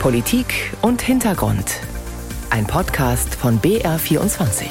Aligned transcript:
Politik 0.00 0.72
und 0.82 1.02
Hintergrund. 1.02 1.80
Ein 2.50 2.66
Podcast 2.66 3.34
von 3.34 3.60
BR24. 3.60 4.66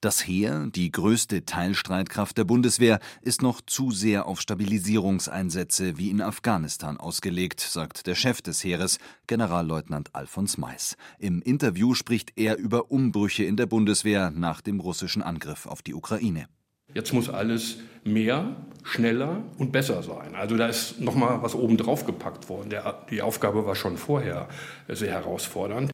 Das 0.00 0.24
Heer, 0.24 0.68
die 0.72 0.92
größte 0.92 1.44
Teilstreitkraft 1.44 2.38
der 2.38 2.44
Bundeswehr, 2.44 3.00
ist 3.22 3.42
noch 3.42 3.60
zu 3.62 3.90
sehr 3.90 4.26
auf 4.26 4.40
Stabilisierungseinsätze 4.40 5.98
wie 5.98 6.10
in 6.10 6.20
Afghanistan 6.20 6.98
ausgelegt, 6.98 7.60
sagt 7.60 8.06
der 8.06 8.14
Chef 8.14 8.42
des 8.42 8.62
Heeres, 8.62 8.98
Generalleutnant 9.26 10.14
Alfons 10.14 10.58
Mais. 10.58 10.96
Im 11.18 11.42
Interview 11.42 11.94
spricht 11.94 12.34
er 12.36 12.58
über 12.58 12.92
Umbrüche 12.92 13.44
in 13.44 13.56
der 13.56 13.66
Bundeswehr 13.66 14.30
nach 14.30 14.60
dem 14.60 14.78
russischen 14.78 15.22
Angriff 15.22 15.66
auf 15.66 15.82
die 15.82 15.94
Ukraine. 15.94 16.46
Jetzt 16.96 17.12
muss 17.12 17.28
alles 17.28 17.76
mehr, 18.04 18.56
schneller 18.82 19.42
und 19.58 19.70
besser 19.70 20.02
sein. 20.02 20.34
Also 20.34 20.56
da 20.56 20.66
ist 20.66 20.98
noch 20.98 21.14
mal 21.14 21.42
was 21.42 21.54
oben 21.54 21.76
drauf 21.76 22.06
gepackt 22.06 22.48
worden. 22.48 22.70
Der, 22.70 23.04
die 23.10 23.20
Aufgabe 23.20 23.66
war 23.66 23.74
schon 23.74 23.98
vorher 23.98 24.48
sehr 24.88 25.10
herausfordernd. 25.10 25.90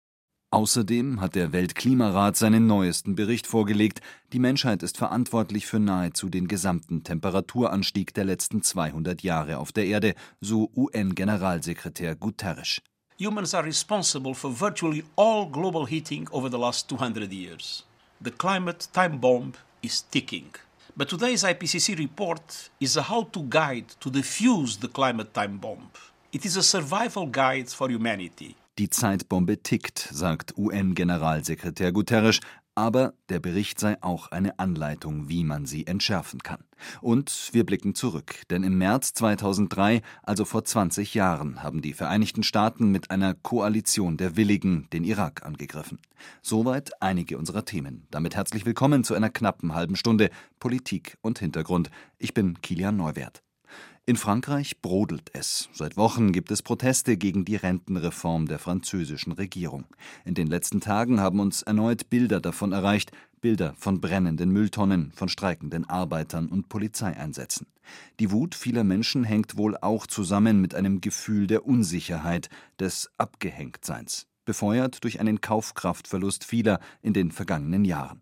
Außerdem 0.53 1.21
hat 1.21 1.35
der 1.35 1.53
Weltklimarat 1.53 2.37
seinen 2.37 2.69
neuesten 2.69 3.17
Bericht 3.17 3.49
vorgelegt. 3.49 4.01
Die 4.33 4.39
Menschheit 4.39 4.85
ist 4.85 4.97
verantwortlich 4.97 5.67
für 5.67 5.81
nahezu 5.81 6.29
den 6.29 6.47
gesamten 6.47 7.03
Temperaturanstieg 7.03 8.15
der 8.15 8.25
letzten 8.25 8.63
200 8.63 9.25
Jahre 9.25 9.59
auf 9.59 9.73
der 9.73 9.87
Erde, 9.87 10.15
so 10.41 10.71
UN-Generalsekretär 10.77 12.15
Guterres. 12.15 12.81
Humans 13.19 13.55
are 13.55 13.67
responsible 13.67 14.37
for 14.37 14.53
virtually 14.61 15.03
all 15.17 15.51
global 15.51 15.85
heating 15.85 16.29
over 16.31 16.49
the 16.49 16.59
last 16.59 16.89
200 16.89 17.33
years. 17.33 17.85
The 18.23 18.31
climate 18.31 18.87
time 18.93 19.19
bomb 19.19 19.55
is 19.83 20.09
ticking. 20.09 20.55
But 20.95 21.09
today's 21.09 21.43
IPCC 21.43 21.97
report 21.97 22.71
is 22.79 22.99
a 22.99 23.03
how 23.03 23.23
to 23.33 23.43
guide 23.49 23.87
to 24.01 24.11
defuse 24.11 24.79
the 24.79 24.89
climate 24.89 25.33
time 25.33 25.57
bomb. 25.59 25.91
It 26.33 26.45
is 26.45 26.57
a 26.59 26.63
survival 26.63 27.27
guide 27.27 27.71
for 27.71 27.89
humanity. 27.89 28.57
Die 28.79 28.89
Zeitbombe 28.91 29.57
tickt, 29.63 30.09
sagt 30.13 30.53
UN-Generalsekretär 30.57 31.93
Guterres, 31.93 32.41
aber 32.75 33.15
der 33.29 33.41
Bericht 33.41 33.79
sei 33.79 33.97
auch 34.03 34.31
eine 34.31 34.59
Anleitung, 34.59 35.29
wie 35.29 35.45
man 35.45 35.67
sie 35.67 35.87
entschärfen 35.87 36.43
kann. 36.43 36.65
Und 37.01 37.51
wir 37.53 37.65
blicken 37.65 37.95
zurück, 37.95 38.43
denn 38.51 38.65
im 38.65 38.79
März 38.79 39.15
2003, 39.15 40.03
also 40.23 40.45
vor 40.45 40.65
20 40.65 41.15
Jahren, 41.15 41.63
haben 41.63 41.83
die 41.83 41.93
Vereinigten 41.93 42.43
Staaten 42.43 42.91
mit 42.91 43.11
einer 43.11 43.35
Koalition 43.35 44.17
der 44.17 44.37
Willigen 44.37 44.89
den 44.93 45.05
Irak 45.05 45.45
angegriffen. 45.45 45.99
Soweit 46.41 46.91
einige 47.01 47.39
unserer 47.39 47.65
Themen. 47.65 48.07
Damit 48.11 48.37
herzlich 48.37 48.65
willkommen 48.65 49.05
zu 49.05 49.15
einer 49.15 49.31
knappen 49.31 49.75
halben 49.75 49.97
Stunde 49.97 50.31
Politik 50.59 51.19
und 51.21 51.39
Hintergrund. 51.39 51.91
Ich 52.19 52.35
bin 52.35 52.61
Kilian 52.63 52.97
Neuwert. 52.97 53.43
In 54.05 54.17
Frankreich 54.17 54.81
brodelt 54.81 55.31
es. 55.33 55.69
Seit 55.73 55.97
Wochen 55.97 56.33
gibt 56.33 56.51
es 56.51 56.61
Proteste 56.61 57.17
gegen 57.17 57.45
die 57.45 57.55
Rentenreform 57.55 58.49
der 58.49 58.59
französischen 58.59 59.31
Regierung. 59.31 59.85
In 60.25 60.35
den 60.35 60.49
letzten 60.49 60.81
Tagen 60.81 61.21
haben 61.21 61.39
uns 61.39 61.63
erneut 61.63 62.11
Bilder 62.11 62.41
davon 62.41 62.73
erreicht, 62.73 63.13
Bilder 63.41 63.75
von 63.79 64.01
brennenden 64.01 64.51
Mülltonnen, 64.51 65.13
von 65.15 65.29
streikenden 65.29 65.89
Arbeitern 65.89 66.49
und 66.49 66.69
Polizeieinsätzen. 66.69 67.69
Die 68.19 68.33
Wut 68.33 68.57
vieler 68.57 68.83
Menschen 68.83 69.23
hängt 69.23 69.57
wohl 69.57 69.77
auch 69.77 70.09
zusammen 70.09 70.61
mit 70.61 70.75
einem 70.75 71.01
Gefühl 71.01 71.47
der 71.47 71.65
Unsicherheit, 71.65 72.49
des 72.81 73.09
Abgehängtseins, 73.19 74.27
befeuert 74.45 75.05
durch 75.05 75.21
einen 75.21 75.41
Kaufkraftverlust 75.41 76.43
vieler 76.43 76.81
in 77.03 77.13
den 77.13 77.31
vergangenen 77.31 77.85
Jahren. 77.85 78.21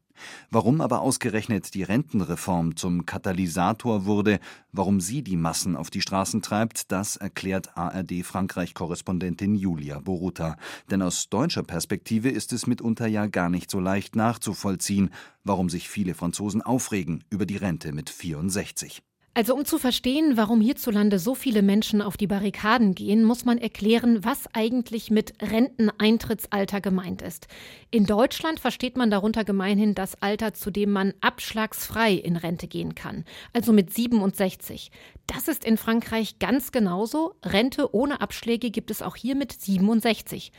Warum 0.50 0.80
aber 0.80 1.00
ausgerechnet 1.00 1.74
die 1.74 1.82
Rentenreform 1.82 2.76
zum 2.76 3.06
Katalysator 3.06 4.04
wurde, 4.04 4.40
warum 4.72 5.00
sie 5.00 5.22
die 5.22 5.36
Massen 5.36 5.76
auf 5.76 5.90
die 5.90 6.00
Straßen 6.00 6.42
treibt, 6.42 6.92
das 6.92 7.16
erklärt 7.16 7.76
ARD-Frankreich-Korrespondentin 7.76 9.54
Julia 9.54 10.00
Boruta. 10.00 10.56
Denn 10.90 11.02
aus 11.02 11.28
deutscher 11.28 11.62
Perspektive 11.62 12.28
ist 12.30 12.52
es 12.52 12.66
mitunter 12.66 13.06
ja 13.06 13.26
gar 13.26 13.50
nicht 13.50 13.70
so 13.70 13.80
leicht 13.80 14.16
nachzuvollziehen, 14.16 15.10
warum 15.44 15.68
sich 15.68 15.88
viele 15.88 16.14
Franzosen 16.14 16.62
aufregen 16.62 17.24
über 17.30 17.46
die 17.46 17.56
Rente 17.56 17.92
mit 17.92 18.10
64. 18.10 19.02
Also 19.40 19.54
um 19.54 19.64
zu 19.64 19.78
verstehen, 19.78 20.36
warum 20.36 20.60
hierzulande 20.60 21.18
so 21.18 21.34
viele 21.34 21.62
Menschen 21.62 22.02
auf 22.02 22.18
die 22.18 22.26
Barrikaden 22.26 22.94
gehen, 22.94 23.24
muss 23.24 23.46
man 23.46 23.56
erklären, 23.56 24.22
was 24.22 24.44
eigentlich 24.52 25.10
mit 25.10 25.32
Renteneintrittsalter 25.40 26.82
gemeint 26.82 27.22
ist. 27.22 27.48
In 27.90 28.04
Deutschland 28.04 28.60
versteht 28.60 28.98
man 28.98 29.10
darunter 29.10 29.44
gemeinhin 29.44 29.94
das 29.94 30.20
Alter, 30.20 30.52
zu 30.52 30.70
dem 30.70 30.90
man 30.90 31.14
abschlagsfrei 31.22 32.12
in 32.12 32.36
Rente 32.36 32.68
gehen 32.68 32.94
kann, 32.94 33.24
also 33.54 33.72
mit 33.72 33.94
67. 33.94 34.90
Das 35.26 35.46
ist 35.46 35.64
in 35.64 35.76
Frankreich 35.76 36.40
ganz 36.40 36.72
genauso. 36.72 37.36
Rente 37.44 37.94
ohne 37.94 38.20
Abschläge 38.20 38.72
gibt 38.72 38.90
es 38.90 39.00
auch 39.00 39.14
hier 39.14 39.36
mit 39.36 39.52
67. 39.52 40.50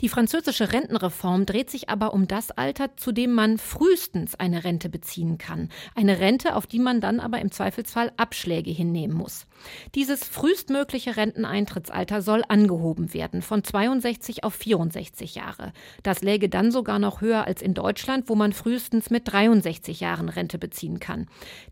Die 0.00 0.08
französische 0.08 0.72
Rentenreform 0.72 1.46
dreht 1.46 1.68
sich 1.68 1.88
aber 1.88 2.14
um 2.14 2.28
das 2.28 2.52
Alter, 2.52 2.96
zu 2.96 3.10
dem 3.10 3.32
man 3.32 3.58
frühestens 3.58 4.36
eine 4.36 4.62
Rente 4.62 4.88
beziehen 4.88 5.36
kann. 5.36 5.68
Eine 5.96 6.20
Rente, 6.20 6.54
auf 6.54 6.68
die 6.68 6.78
man 6.78 7.00
dann 7.00 7.18
aber 7.18 7.40
im 7.40 7.50
Zweifelsfall 7.50 8.12
Abschläge 8.30 8.70
hinnehmen 8.70 9.16
muss. 9.16 9.48
Dieses 9.96 10.22
frühestmögliche 10.22 11.16
Renteneintrittsalter 11.16 12.22
soll 12.22 12.44
angehoben 12.46 13.12
werden 13.12 13.42
von 13.42 13.64
62 13.64 14.44
auf 14.44 14.54
64 14.54 15.34
Jahre. 15.34 15.72
Das 16.04 16.22
läge 16.22 16.48
dann 16.48 16.70
sogar 16.70 17.00
noch 17.00 17.20
höher 17.22 17.44
als 17.44 17.60
in 17.60 17.74
Deutschland, 17.74 18.28
wo 18.28 18.36
man 18.36 18.52
frühestens 18.52 19.10
mit 19.10 19.32
63 19.32 19.98
Jahren 19.98 20.28
Rente 20.28 20.58
beziehen 20.58 21.00
kann. 21.00 21.26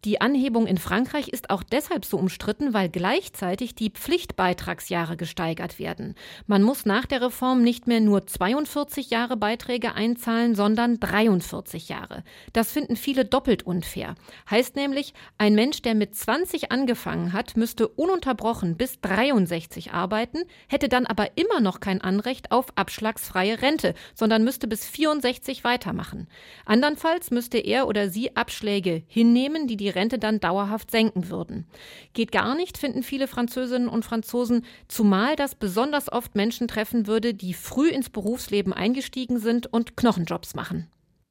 Die 0.04 0.20
Anhebung 0.20 0.66
in 0.66 0.78
Frankreich 0.78 1.28
ist 1.28 1.50
auch 1.50 1.62
deshalb 1.62 2.04
so 2.04 2.18
umstritten, 2.18 2.74
weil 2.74 2.88
gleichzeitig 2.88 3.76
die 3.76 3.90
Pflichtbeitragsjahre 3.90 5.16
gesteigert 5.16 5.78
werden. 5.78 6.16
Man 6.48 6.64
muss 6.64 6.86
nach 6.86 7.06
der 7.06 7.22
Reform 7.22 7.62
nicht 7.62 7.86
mehr 7.86 8.00
nur 8.00 8.26
42 8.26 9.10
Jahre 9.10 9.36
Beiträge 9.36 9.94
einzahlen, 9.94 10.56
sondern 10.56 10.98
43 10.98 11.88
Jahre. 11.88 12.24
Das 12.52 12.72
finden 12.72 12.96
viele 12.96 13.24
doppelt 13.24 13.62
unfair. 13.62 14.16
Heißt 14.50 14.74
nämlich, 14.74 15.14
ein 15.38 15.54
Mensch, 15.54 15.82
der 15.82 15.94
mit 15.94 16.16
20 16.16 16.37
angefangen 16.70 17.32
hat, 17.32 17.56
müsste 17.56 17.88
ununterbrochen 17.88 18.76
bis 18.76 19.00
63 19.00 19.92
arbeiten, 19.92 20.38
hätte 20.68 20.88
dann 20.88 21.06
aber 21.06 21.36
immer 21.36 21.60
noch 21.60 21.80
kein 21.80 22.00
Anrecht 22.00 22.52
auf 22.52 22.66
abschlagsfreie 22.76 23.62
Rente, 23.62 23.94
sondern 24.14 24.44
müsste 24.44 24.68
bis 24.68 24.86
64 24.86 25.64
weitermachen. 25.64 26.28
Andernfalls 26.64 27.30
müsste 27.30 27.58
er 27.58 27.88
oder 27.88 28.10
sie 28.10 28.36
Abschläge 28.36 29.02
hinnehmen, 29.06 29.66
die 29.66 29.76
die 29.76 29.88
Rente 29.88 30.18
dann 30.18 30.40
dauerhaft 30.40 30.90
senken 30.90 31.28
würden. 31.28 31.66
Geht 32.12 32.32
gar 32.32 32.54
nicht, 32.54 32.78
finden 32.78 33.02
viele 33.02 33.28
Französinnen 33.28 33.88
und 33.88 34.04
Franzosen, 34.04 34.64
zumal 34.88 35.36
das 35.36 35.54
besonders 35.54 36.12
oft 36.12 36.34
Menschen 36.34 36.68
treffen 36.68 37.06
würde, 37.06 37.34
die 37.34 37.54
früh 37.54 37.88
ins 37.88 38.10
Berufsleben 38.10 38.72
eingestiegen 38.72 39.38
sind 39.38 39.72
und 39.72 39.96
Knochenjobs 39.96 40.54
machen. 40.54 40.88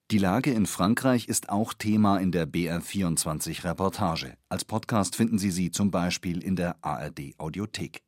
Die 0.10 0.20
Lage 0.20 0.52
in 0.52 0.68
Frankreich 0.68 1.28
ist 1.28 1.50
auch 1.50 1.74
Thema 1.74 2.20
in 2.20 2.32
der 2.32 2.48
BR24 2.48 3.66
Reportage. 3.66 4.38
Als 4.48 4.64
Podcast 4.64 5.18
finden 5.18 5.38
Sie 5.38 5.52
sie 5.52 5.70
zum 5.70 5.92
Beispiel 5.92 6.42
in 6.42 6.56
der 6.56 6.78
ARD 6.82 7.34
Audiothek. 7.38 8.04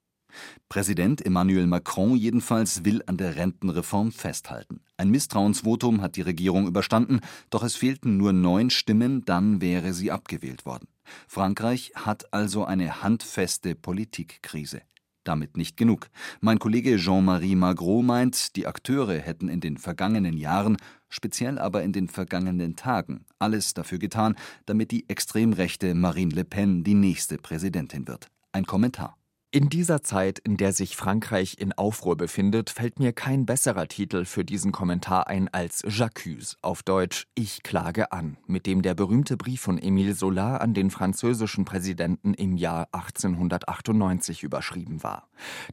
Präsident 0.70 1.26
Emmanuel 1.26 1.68
Macron 1.68 2.16
jedenfalls 2.16 2.86
will 2.86 3.04
an 3.06 3.18
der 3.18 3.36
Rentenreform 3.36 4.14
festhalten. 4.14 4.80
Ein 4.96 5.10
Misstrauensvotum 5.10 6.00
hat 6.00 6.16
die 6.16 6.22
Regierung 6.22 6.68
überstanden, 6.68 7.20
doch 7.50 7.64
es 7.64 7.76
fehlten 7.76 8.16
nur 8.16 8.32
neun 8.32 8.70
Stimmen, 8.70 9.26
dann 9.26 9.60
wäre 9.60 9.92
sie 9.92 10.10
abgewählt 10.10 10.66
worden. 10.66 10.88
Frankreich 11.28 11.92
hat 11.96 12.34
also 12.34 12.64
eine 12.64 13.04
handfeste 13.04 13.76
Politikkrise 13.76 14.84
damit 15.30 15.58
nicht 15.58 15.78
genug. 15.78 16.10
Mein 16.42 16.58
Kollege 16.58 16.98
Jean-Marie 16.98 17.56
Magro 17.56 18.02
meint, 18.02 18.56
die 18.56 18.66
Akteure 18.66 19.20
hätten 19.20 19.48
in 19.48 19.60
den 19.60 19.78
vergangenen 19.78 20.36
Jahren, 20.36 20.78
speziell 21.10 21.60
aber 21.60 21.84
in 21.84 21.92
den 21.92 22.08
vergangenen 22.08 22.76
Tagen, 22.76 23.26
alles 23.40 23.74
dafür 23.74 24.00
getan, 24.00 24.36
damit 24.66 24.92
die 24.92 25.10
extrem 25.10 25.54
rechte 25.54 25.94
Marine 25.96 26.34
Le 26.34 26.46
Pen 26.46 26.84
die 26.84 26.94
nächste 26.94 27.38
Präsidentin 27.38 28.08
wird. 28.08 28.28
Ein 28.52 28.66
Kommentar. 28.66 29.16
In 29.52 29.68
dieser 29.70 30.04
Zeit, 30.04 30.38
in 30.38 30.58
der 30.58 30.74
sich 30.74 30.96
Frankreich 30.96 31.56
in 31.58 31.74
Aufruhr 31.74 32.16
befindet, 32.16 32.70
fällt 32.70 33.00
mir 33.00 33.14
kein 33.14 33.48
besserer 33.48 33.88
Titel 33.88 34.26
für 34.26 34.46
diesen 34.46 34.72
Kommentar 34.72 35.28
ein 35.28 35.48
als 35.52 35.84
J'accuse, 35.86 36.56
auf 36.62 36.84
Deutsch 36.84 37.26
Ich 37.34 37.64
klage 37.64 38.12
an, 38.12 38.38
mit 38.46 38.68
dem 38.68 38.84
der 38.84 38.94
berühmte 38.94 39.38
Brief 39.38 39.62
von 39.62 39.80
Émile 39.80 40.16
Zola 40.16 40.58
an 40.58 40.76
den 40.76 40.92
französischen 40.92 41.66
Präsidenten 41.66 42.36
im 42.36 42.58
Jahr 42.58 42.90
1898 42.92 44.44
überschrieben 44.44 45.02
war. 45.02 45.28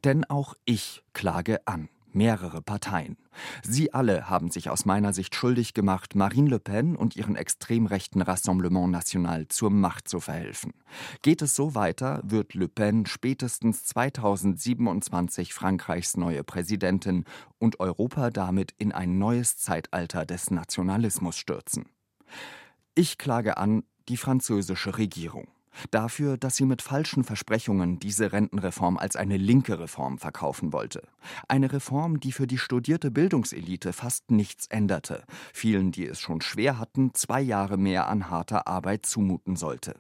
Denn 0.05 0.25
auch 0.25 0.55
ich 0.65 1.03
klage 1.13 1.61
an 1.67 1.91
mehrere 2.17 2.63
Parteien. 2.63 3.17
Sie 3.63 3.95
alle 3.95 4.29
haben 4.29 4.51
sich 4.51 4.71
aus 4.71 4.85
meiner 4.85 5.13
Sicht 5.13 5.35
schuldig 5.35 5.75
gemacht, 5.75 6.15
Marine 6.15 6.51
Le 6.51 6.59
Pen 6.59 6.97
und 6.97 7.15
ihren 7.15 7.37
extrem 7.37 7.87
rechten 7.87 8.23
Rassemblement 8.23 8.91
National 8.91 9.47
zur 9.49 9.71
Macht 9.71 10.09
zu 10.09 10.19
verhelfen. 10.21 10.73
Geht 11.23 11.43
es 11.43 11.55
so 11.55 11.75
weiter, 11.75 12.21
wird 12.25 12.55
Le 12.55 12.69
Pen 12.69 13.07
spätestens 13.07 13.85
2027 13.85 15.55
Frankreichs 15.55 16.17
neue 16.17 16.43
Präsidentin 16.43 17.25
und 17.59 17.79
Europa 17.79 18.31
damit 18.31 18.73
in 18.79 18.93
ein 18.93 19.19
neues 19.19 19.59
Zeitalter 19.59 20.27
des 20.27 20.51
Nationalismus 20.51 21.37
stürzen. 21.37 21.87
Ich 22.95 23.19
klage 23.19 23.59
an 23.59 23.85
die 24.09 24.17
französische 24.17 24.97
Regierung. 24.99 25.49
Dafür, 25.91 26.37
dass 26.37 26.57
sie 26.57 26.65
mit 26.65 26.83
falschen 26.83 27.25
Versprechungen 27.25 27.99
diese 27.99 28.33
Rentenreform 28.33 28.97
als 28.97 29.17
eine 29.17 29.37
linke 29.37 29.79
Reform 29.79 30.19
verkaufen 30.19 30.73
wollte. 30.73 31.03
Eine 31.49 31.73
Reform, 31.73 32.21
die 32.21 32.33
für 32.33 32.47
die 32.47 32.59
studierte 32.59 33.11
Bildungselite 33.11 33.93
fast 33.93 34.31
nichts 34.31 34.67
änderte, 34.67 35.25
vielen, 35.53 35.93
die 35.93 36.07
es 36.07 36.21
schon 36.21 36.41
schwer 36.41 36.79
hatten, 36.79 37.15
zwei 37.15 37.41
Jahre 37.41 37.77
mehr 37.77 38.09
an 38.09 38.31
harter 38.31 38.67
Arbeit 38.67 39.07
zumuten 39.07 39.57
sollte. 39.57 39.95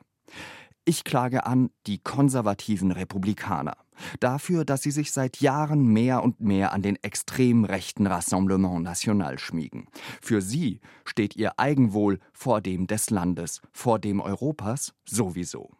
Ich 0.88 1.02
klage 1.02 1.46
an 1.46 1.70
die 1.88 1.98
konservativen 1.98 2.92
Republikaner 2.92 3.76
dafür, 4.20 4.64
dass 4.64 4.82
sie 4.82 4.92
sich 4.92 5.10
seit 5.10 5.40
Jahren 5.40 5.84
mehr 5.84 6.22
und 6.22 6.40
mehr 6.40 6.72
an 6.72 6.80
den 6.80 6.94
extrem 7.02 7.64
rechten 7.64 8.06
Rassemblement 8.06 8.84
National 8.84 9.40
schmiegen. 9.40 9.88
Für 10.22 10.40
sie 10.40 10.80
steht 11.04 11.34
ihr 11.34 11.58
Eigenwohl 11.58 12.20
vor 12.32 12.60
dem 12.60 12.86
des 12.86 13.10
Landes, 13.10 13.62
vor 13.72 13.98
dem 13.98 14.20
Europas 14.20 14.94
sowieso. 15.04 15.72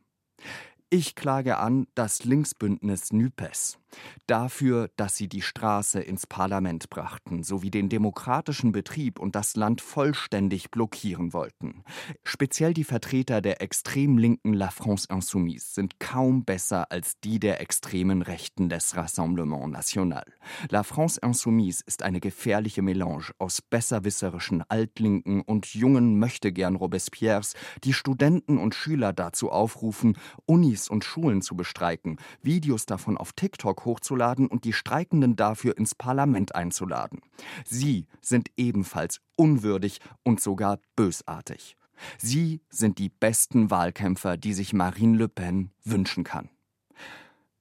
Ich 0.90 1.14
klage 1.14 1.58
an 1.58 1.86
das 1.94 2.24
Linksbündnis 2.24 3.12
NÜPES 3.12 3.78
dafür, 4.26 4.90
dass 4.96 5.16
sie 5.16 5.28
die 5.28 5.42
Straße 5.42 6.00
ins 6.00 6.26
Parlament 6.26 6.90
brachten, 6.90 7.42
sowie 7.42 7.70
den 7.70 7.88
demokratischen 7.88 8.72
Betrieb 8.72 9.18
und 9.18 9.34
das 9.34 9.56
Land 9.56 9.80
vollständig 9.80 10.70
blockieren 10.70 11.32
wollten. 11.32 11.84
Speziell 12.24 12.74
die 12.74 12.84
Vertreter 12.84 13.40
der 13.40 13.62
extrem 13.62 14.18
linken 14.18 14.52
La 14.52 14.70
France 14.70 15.06
Insoumise 15.10 15.74
sind 15.74 16.00
kaum 16.00 16.44
besser 16.44 16.90
als 16.90 17.18
die 17.20 17.38
der 17.38 17.60
extremen 17.60 18.22
Rechten 18.22 18.68
des 18.68 18.96
Rassemblement 18.96 19.72
National. 19.72 20.24
La 20.70 20.82
France 20.82 21.20
Insoumise 21.22 21.82
ist 21.86 22.02
eine 22.02 22.20
gefährliche 22.20 22.82
Melange 22.82 23.30
aus 23.38 23.62
besserwisserischen 23.62 24.62
Altlinken 24.68 25.42
und 25.42 25.74
jungen 25.74 26.18
Möchtegern 26.18 26.76
Robespierres, 26.76 27.54
die 27.84 27.92
Studenten 27.92 28.58
und 28.58 28.74
Schüler 28.74 29.12
dazu 29.12 29.50
aufrufen, 29.50 30.16
Unis 30.46 30.88
und 30.88 31.04
Schulen 31.04 31.42
zu 31.42 31.56
bestreiken, 31.56 32.18
Videos 32.42 32.86
davon 32.86 33.16
auf 33.16 33.32
TikTok 33.32 33.85
hochzuladen 33.86 34.46
und 34.48 34.64
die 34.64 34.74
Streikenden 34.74 35.34
dafür 35.36 35.78
ins 35.78 35.94
Parlament 35.94 36.54
einzuladen. 36.54 37.22
Sie 37.64 38.06
sind 38.20 38.50
ebenfalls 38.58 39.20
unwürdig 39.36 40.00
und 40.22 40.40
sogar 40.40 40.78
bösartig. 40.94 41.78
Sie 42.18 42.60
sind 42.68 42.98
die 42.98 43.08
besten 43.08 43.70
Wahlkämpfer, 43.70 44.36
die 44.36 44.52
sich 44.52 44.74
Marine 44.74 45.16
Le 45.16 45.28
Pen 45.28 45.70
wünschen 45.84 46.24
kann. 46.24 46.50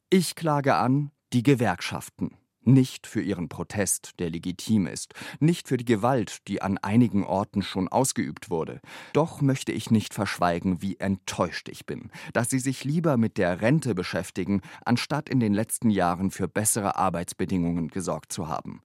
Ich 0.10 0.36
klage 0.36 0.76
an 0.76 1.12
die 1.32 1.44
Gewerkschaften. 1.44 2.36
Nicht 2.66 3.06
für 3.06 3.22
ihren 3.22 3.48
Protest, 3.48 4.20
der 4.20 4.32
legitim 4.32 4.88
ist, 4.88 5.14
nicht 5.40 5.68
für 5.68 5.78
die 5.78 5.86
Gewalt, 5.86 6.48
die 6.48 6.64
an 6.64 6.80
einigen 6.80 7.24
Orten 7.24 7.62
schon 7.62 7.88
ausgeübt 7.88 8.50
wurde. 8.50 8.82
Doch 9.14 9.40
möchte 9.42 9.72
ich 9.72 9.92
nicht 9.92 10.16
verschweigen, 10.16 10.82
wie 10.82 10.98
enttäuscht 10.98 11.70
ich 11.70 11.86
bin, 11.86 12.10
dass 12.34 12.50
sie 12.50 12.58
sich 12.58 12.84
lieber 12.84 13.18
mit 13.18 13.38
der 13.38 13.62
Rente 13.62 13.94
beschäftigen, 13.94 14.62
anstatt 14.84 15.30
in 15.30 15.40
den 15.40 15.54
letzten 15.54 15.92
Jahren 15.92 16.32
für 16.32 16.48
bessere 16.48 16.96
Arbeitsbedingungen 16.96 17.90
gesorgt 17.90 18.34
zu 18.34 18.48
haben. 18.48 18.82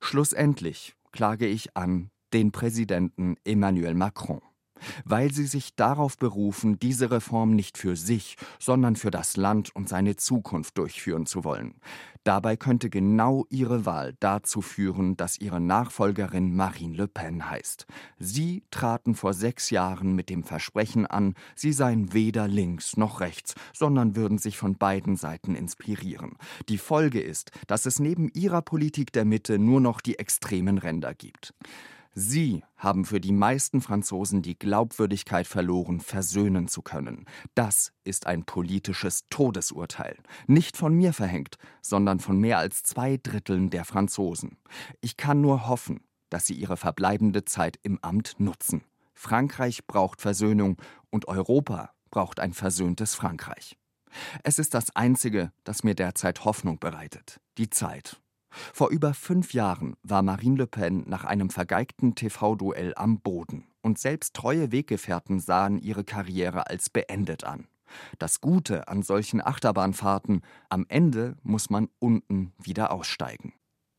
Schlussendlich 0.00 0.94
klage 1.10 1.46
ich 1.46 1.74
an 1.76 2.10
den 2.34 2.52
Präsidenten 2.52 3.36
Emmanuel 3.44 3.94
Macron 3.94 4.42
weil 5.04 5.32
sie 5.32 5.46
sich 5.46 5.74
darauf 5.74 6.18
berufen, 6.18 6.78
diese 6.78 7.10
Reform 7.10 7.54
nicht 7.54 7.78
für 7.78 7.96
sich, 7.96 8.36
sondern 8.58 8.96
für 8.96 9.10
das 9.10 9.36
Land 9.36 9.74
und 9.74 9.88
seine 9.88 10.16
Zukunft 10.16 10.78
durchführen 10.78 11.26
zu 11.26 11.44
wollen. 11.44 11.74
Dabei 12.24 12.56
könnte 12.56 12.88
genau 12.88 13.44
ihre 13.50 13.84
Wahl 13.84 14.14
dazu 14.18 14.62
führen, 14.62 15.14
dass 15.16 15.38
ihre 15.38 15.60
Nachfolgerin 15.60 16.56
Marine 16.56 16.96
Le 16.96 17.06
Pen 17.06 17.50
heißt. 17.50 17.86
Sie 18.18 18.62
traten 18.70 19.14
vor 19.14 19.34
sechs 19.34 19.68
Jahren 19.68 20.14
mit 20.14 20.30
dem 20.30 20.42
Versprechen 20.42 21.06
an, 21.06 21.34
sie 21.54 21.72
seien 21.72 22.14
weder 22.14 22.48
links 22.48 22.96
noch 22.96 23.20
rechts, 23.20 23.54
sondern 23.74 24.16
würden 24.16 24.38
sich 24.38 24.56
von 24.56 24.76
beiden 24.76 25.16
Seiten 25.16 25.54
inspirieren. 25.54 26.38
Die 26.70 26.78
Folge 26.78 27.20
ist, 27.20 27.50
dass 27.66 27.84
es 27.84 27.98
neben 27.98 28.30
ihrer 28.32 28.62
Politik 28.62 29.12
der 29.12 29.26
Mitte 29.26 29.58
nur 29.58 29.82
noch 29.82 30.00
die 30.00 30.18
extremen 30.18 30.78
Ränder 30.78 31.12
gibt. 31.12 31.52
Sie 32.16 32.62
haben 32.76 33.04
für 33.04 33.20
die 33.20 33.32
meisten 33.32 33.80
Franzosen 33.80 34.40
die 34.40 34.56
Glaubwürdigkeit 34.56 35.48
verloren, 35.48 35.98
versöhnen 35.98 36.68
zu 36.68 36.80
können. 36.80 37.26
Das 37.56 37.92
ist 38.04 38.28
ein 38.28 38.44
politisches 38.44 39.24
Todesurteil. 39.30 40.16
Nicht 40.46 40.76
von 40.76 40.94
mir 40.94 41.12
verhängt, 41.12 41.58
sondern 41.82 42.20
von 42.20 42.38
mehr 42.38 42.58
als 42.58 42.84
zwei 42.84 43.18
Dritteln 43.20 43.68
der 43.70 43.84
Franzosen. 43.84 44.58
Ich 45.00 45.16
kann 45.16 45.40
nur 45.40 45.66
hoffen, 45.66 46.04
dass 46.30 46.46
sie 46.46 46.54
ihre 46.54 46.76
verbleibende 46.76 47.44
Zeit 47.44 47.80
im 47.82 47.98
Amt 48.00 48.38
nutzen. 48.38 48.84
Frankreich 49.12 49.86
braucht 49.86 50.20
Versöhnung 50.20 50.76
und 51.10 51.26
Europa 51.26 51.90
braucht 52.10 52.38
ein 52.38 52.52
versöhntes 52.52 53.16
Frankreich. 53.16 53.76
Es 54.44 54.60
ist 54.60 54.74
das 54.74 54.94
Einzige, 54.94 55.50
das 55.64 55.82
mir 55.82 55.94
derzeit 55.96 56.44
Hoffnung 56.44 56.78
bereitet. 56.78 57.40
Die 57.58 57.70
Zeit. 57.70 58.20
Vor 58.72 58.90
über 58.90 59.14
fünf 59.14 59.52
Jahren 59.52 59.96
war 60.02 60.22
Marine 60.22 60.56
Le 60.58 60.66
Pen 60.66 61.04
nach 61.06 61.24
einem 61.24 61.50
vergeigten 61.50 62.14
TV-Duell 62.14 62.94
am 62.96 63.20
Boden 63.20 63.66
und 63.82 63.98
selbst 63.98 64.34
treue 64.34 64.72
Weggefährten 64.72 65.40
sahen 65.40 65.78
ihre 65.78 66.04
Karriere 66.04 66.68
als 66.68 66.90
beendet 66.90 67.44
an. 67.44 67.68
Das 68.18 68.40
Gute 68.40 68.88
an 68.88 69.02
solchen 69.02 69.40
Achterbahnfahrten, 69.44 70.42
am 70.68 70.86
Ende 70.88 71.36
muss 71.42 71.70
man 71.70 71.88
unten 71.98 72.52
wieder 72.58 72.92
aussteigen. 72.92 73.52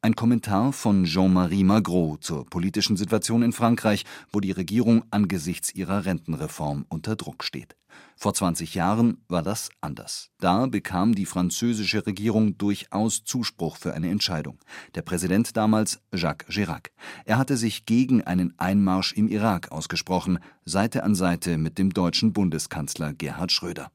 Ein 0.05 0.15
Kommentar 0.15 0.71
von 0.71 1.05
Jean-Marie 1.05 1.63
Magro 1.63 2.17
zur 2.21 2.45
politischen 2.45 2.95
Situation 2.95 3.41
in 3.41 3.53
Frankreich, 3.53 4.05
wo 4.31 4.39
die 4.39 4.51
Regierung 4.51 5.03
angesichts 5.09 5.73
ihrer 5.73 6.05
Rentenreform 6.05 6.85
unter 6.89 7.15
Druck 7.15 7.43
steht. 7.43 7.75
Vor 8.15 8.35
20 8.35 8.75
Jahren 8.75 9.17
war 9.29 9.41
das 9.41 9.69
anders. 9.81 10.29
Da 10.39 10.67
bekam 10.67 11.15
die 11.15 11.25
französische 11.25 12.05
Regierung 12.05 12.55
durchaus 12.59 13.23
Zuspruch 13.23 13.77
für 13.77 13.95
eine 13.95 14.11
Entscheidung. 14.11 14.59
Der 14.93 15.01
Präsident 15.01 15.57
damals 15.57 15.99
Jacques 16.13 16.53
Chirac. 16.53 16.91
Er 17.25 17.39
hatte 17.39 17.57
sich 17.57 17.87
gegen 17.87 18.21
einen 18.21 18.53
Einmarsch 18.59 19.11
im 19.13 19.27
Irak 19.27 19.71
ausgesprochen, 19.71 20.37
Seite 20.65 21.03
an 21.03 21.15
Seite 21.15 21.57
mit 21.57 21.79
dem 21.79 21.89
deutschen 21.89 22.31
Bundeskanzler 22.31 23.13
Gerhard 23.13 23.51
Schröder. 23.51 23.89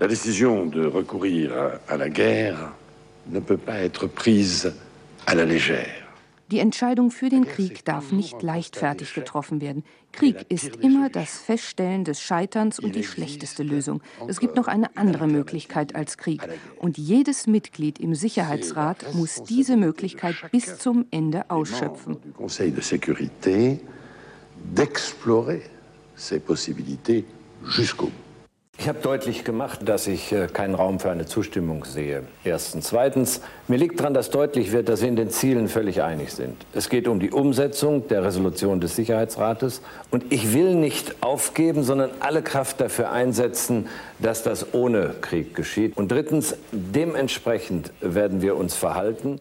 La 0.00 0.06
décision 0.06 0.70
de 0.70 0.86
recourir 0.86 1.78
à 1.88 1.98
la 1.98 2.08
guerre 2.08 2.72
ne 3.30 3.40
peut 3.40 3.58
pas 3.58 3.80
être 3.80 4.06
prise. 4.06 4.72
Die 6.50 6.58
Entscheidung 6.58 7.10
für 7.10 7.30
den 7.30 7.46
Krieg 7.46 7.84
darf 7.84 8.12
nicht 8.12 8.42
leichtfertig 8.42 9.14
getroffen 9.14 9.62
werden. 9.62 9.84
Krieg 10.12 10.44
ist 10.50 10.76
immer 10.76 11.08
das 11.08 11.38
Feststellen 11.38 12.04
des 12.04 12.20
Scheiterns 12.20 12.78
und 12.78 12.94
die 12.94 13.04
schlechteste 13.04 13.62
Lösung. 13.62 14.02
Es 14.28 14.38
gibt 14.38 14.56
noch 14.56 14.68
eine 14.68 14.94
andere 14.96 15.26
Möglichkeit 15.28 15.94
als 15.94 16.18
Krieg. 16.18 16.42
Und 16.78 16.98
jedes 16.98 17.46
Mitglied 17.46 17.98
im 17.98 18.14
Sicherheitsrat 18.14 19.14
muss 19.14 19.42
diese 19.42 19.78
Möglichkeit 19.78 20.34
bis 20.50 20.78
zum 20.78 21.06
Ende 21.10 21.50
ausschöpfen. 21.50 22.18
d'explorer 24.74 25.58
ces 26.14 26.38
possibilités 26.38 27.24
jusqu'au 27.64 28.06
bout. 28.06 28.31
Ich 28.82 28.88
habe 28.88 28.98
deutlich 28.98 29.44
gemacht, 29.44 29.80
dass 29.84 30.08
ich 30.08 30.32
äh, 30.32 30.48
keinen 30.48 30.74
Raum 30.74 30.98
für 30.98 31.08
eine 31.10 31.24
Zustimmung 31.24 31.84
sehe. 31.84 32.24
Erstens. 32.42 32.88
Zweitens, 32.88 33.40
mir 33.68 33.76
liegt 33.76 34.00
daran, 34.00 34.12
dass 34.12 34.30
deutlich 34.30 34.72
wird, 34.72 34.88
dass 34.88 35.02
wir 35.02 35.08
in 35.08 35.14
den 35.14 35.30
Zielen 35.30 35.68
völlig 35.68 36.02
einig 36.02 36.32
sind. 36.32 36.56
Es 36.72 36.88
geht 36.88 37.06
um 37.06 37.20
die 37.20 37.30
Umsetzung 37.30 38.08
der 38.08 38.24
Resolution 38.24 38.80
des 38.80 38.96
Sicherheitsrates. 38.96 39.82
Und 40.10 40.32
ich 40.32 40.52
will 40.52 40.74
nicht 40.74 41.22
aufgeben, 41.22 41.84
sondern 41.84 42.10
alle 42.18 42.42
Kraft 42.42 42.80
dafür 42.80 43.12
einsetzen, 43.12 43.86
dass 44.18 44.42
das 44.42 44.74
ohne 44.74 45.14
Krieg 45.20 45.54
geschieht. 45.54 45.96
Und 45.96 46.10
drittens, 46.10 46.56
dementsprechend 46.72 47.92
werden 48.00 48.42
wir 48.42 48.56
uns 48.56 48.74
verhalten. 48.74 49.40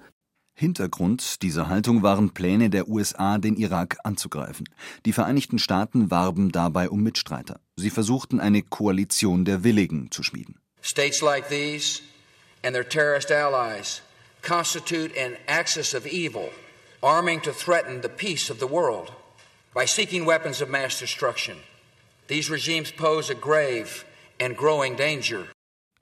Hintergrund 0.61 1.41
dieser 1.41 1.69
Haltung 1.69 2.03
waren 2.03 2.35
Pläne 2.35 2.69
der 2.69 2.87
USA, 2.87 3.39
den 3.39 3.55
Irak 3.55 3.97
anzugreifen. 4.03 4.69
Die 5.07 5.11
Vereinigten 5.11 5.57
Staaten 5.57 6.11
warben 6.11 6.51
dabei 6.51 6.87
um 6.91 7.01
Mitstreiter. 7.01 7.59
Sie 7.75 7.89
versuchten 7.89 8.39
eine 8.39 8.61
Koalition 8.61 9.43
der 9.43 9.63
Willigen 9.63 10.11
zu 10.11 10.21
schmieden. 10.21 10.59
States 10.83 11.23
like 11.23 11.49
these 11.49 12.01
and 12.63 12.75
their 12.75 12.87
terrorist 12.87 13.31
allies 13.31 14.03
constitute 14.43 15.11
an 15.17 15.35
axis 15.47 15.95
of 15.95 16.05
evil, 16.05 16.49
arming 17.01 17.41
to 17.41 17.51
threaten 17.51 18.03
the 18.03 18.07
peace 18.07 18.51
of 18.51 18.59
the 18.59 18.69
world 18.69 19.11
by 19.73 19.87
seeking 19.87 20.27
weapons 20.27 20.61
of 20.61 20.69
mass 20.69 20.99
destruction. 20.99 21.55
These 22.27 22.51
regimes 22.51 22.91
pose 22.91 23.31
a 23.31 23.35
grave 23.35 24.05
and 24.39 24.55
growing 24.55 24.95
danger 24.95 25.47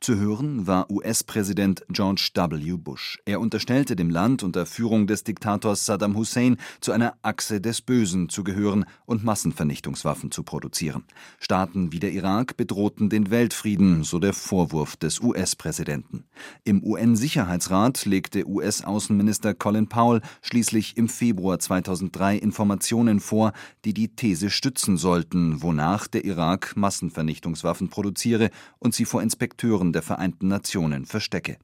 Zu 0.02 0.16
hören 0.16 0.66
war 0.66 0.90
US-Präsident 0.90 1.84
George 1.90 2.30
W. 2.34 2.78
Bush. 2.78 3.20
Er 3.26 3.42
unterstellte 3.42 3.98
dem 3.98 4.10
Land 4.10 4.44
unter 4.44 4.66
Führung 4.66 5.08
des 5.08 5.26
Diktators 5.26 5.86
Saddam 5.86 6.16
Hussein 6.16 6.56
zu 6.80 6.94
einer 6.94 7.16
Achse 7.22 7.60
des 7.60 7.82
Bösen 7.82 8.30
zu 8.30 8.46
gehören 8.46 8.86
und 9.06 9.26
Massenvernichtungswaffen 9.26 10.32
zu 10.32 10.44
produzieren. 10.44 11.04
Staaten 11.38 11.92
wie 11.92 12.00
der 12.00 12.14
Irak 12.14 12.56
bedrohten 12.56 13.10
den 13.10 13.30
Weltfrieden, 13.30 14.06
so 14.06 14.20
der 14.20 14.32
Vorwurf 14.32 14.96
des 14.96 15.20
US-Präsidenten. 15.20 16.24
Im 16.64 16.82
UN-Sicherheitsrat 16.82 18.06
legte 18.06 18.48
US-Außenminister 18.48 19.54
Colin 19.54 19.90
Powell 19.90 20.22
schließlich 20.42 20.96
im 20.96 21.10
Februar 21.10 21.60
2003 21.60 22.38
Informationen 22.38 23.20
vor, 23.20 23.52
die 23.84 23.94
die 23.94 24.16
These 24.16 24.50
stützen 24.50 24.96
sollten, 24.96 25.62
wonach 25.62 26.08
der 26.08 26.24
Irak 26.24 26.78
Massenvernichtungswaffen 26.78 27.90
produziere 27.90 28.50
und 28.78 28.96
sie 28.96 29.04
vor 29.04 29.22
Inspekteuren 29.22 29.89
Resolution 29.90 29.94
der 29.94 30.02
Vereinten 30.02 30.48
Nationen 30.48 31.06
verstecke. 31.06 31.58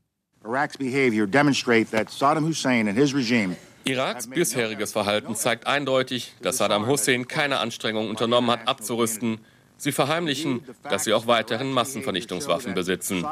Iraks 3.87 4.27
bisheriges 4.27 4.91
Verhalten 4.91 5.35
zeigt 5.35 5.67
eindeutig, 5.67 6.33
dass 6.41 6.57
Saddam 6.57 6.87
Hussein 6.87 7.27
keine 7.27 7.59
Anstrengungen 7.59 8.09
unternommen 8.09 8.49
hat, 8.51 8.67
abzurüsten. 8.67 9.39
Sie 9.77 9.91
verheimlichen, 9.91 10.61
dass 10.83 11.03
sie 11.03 11.13
auch 11.13 11.27
weiterhin 11.27 11.71
Massenvernichtungswaffen 11.71 12.73
besitzen. 12.73 13.23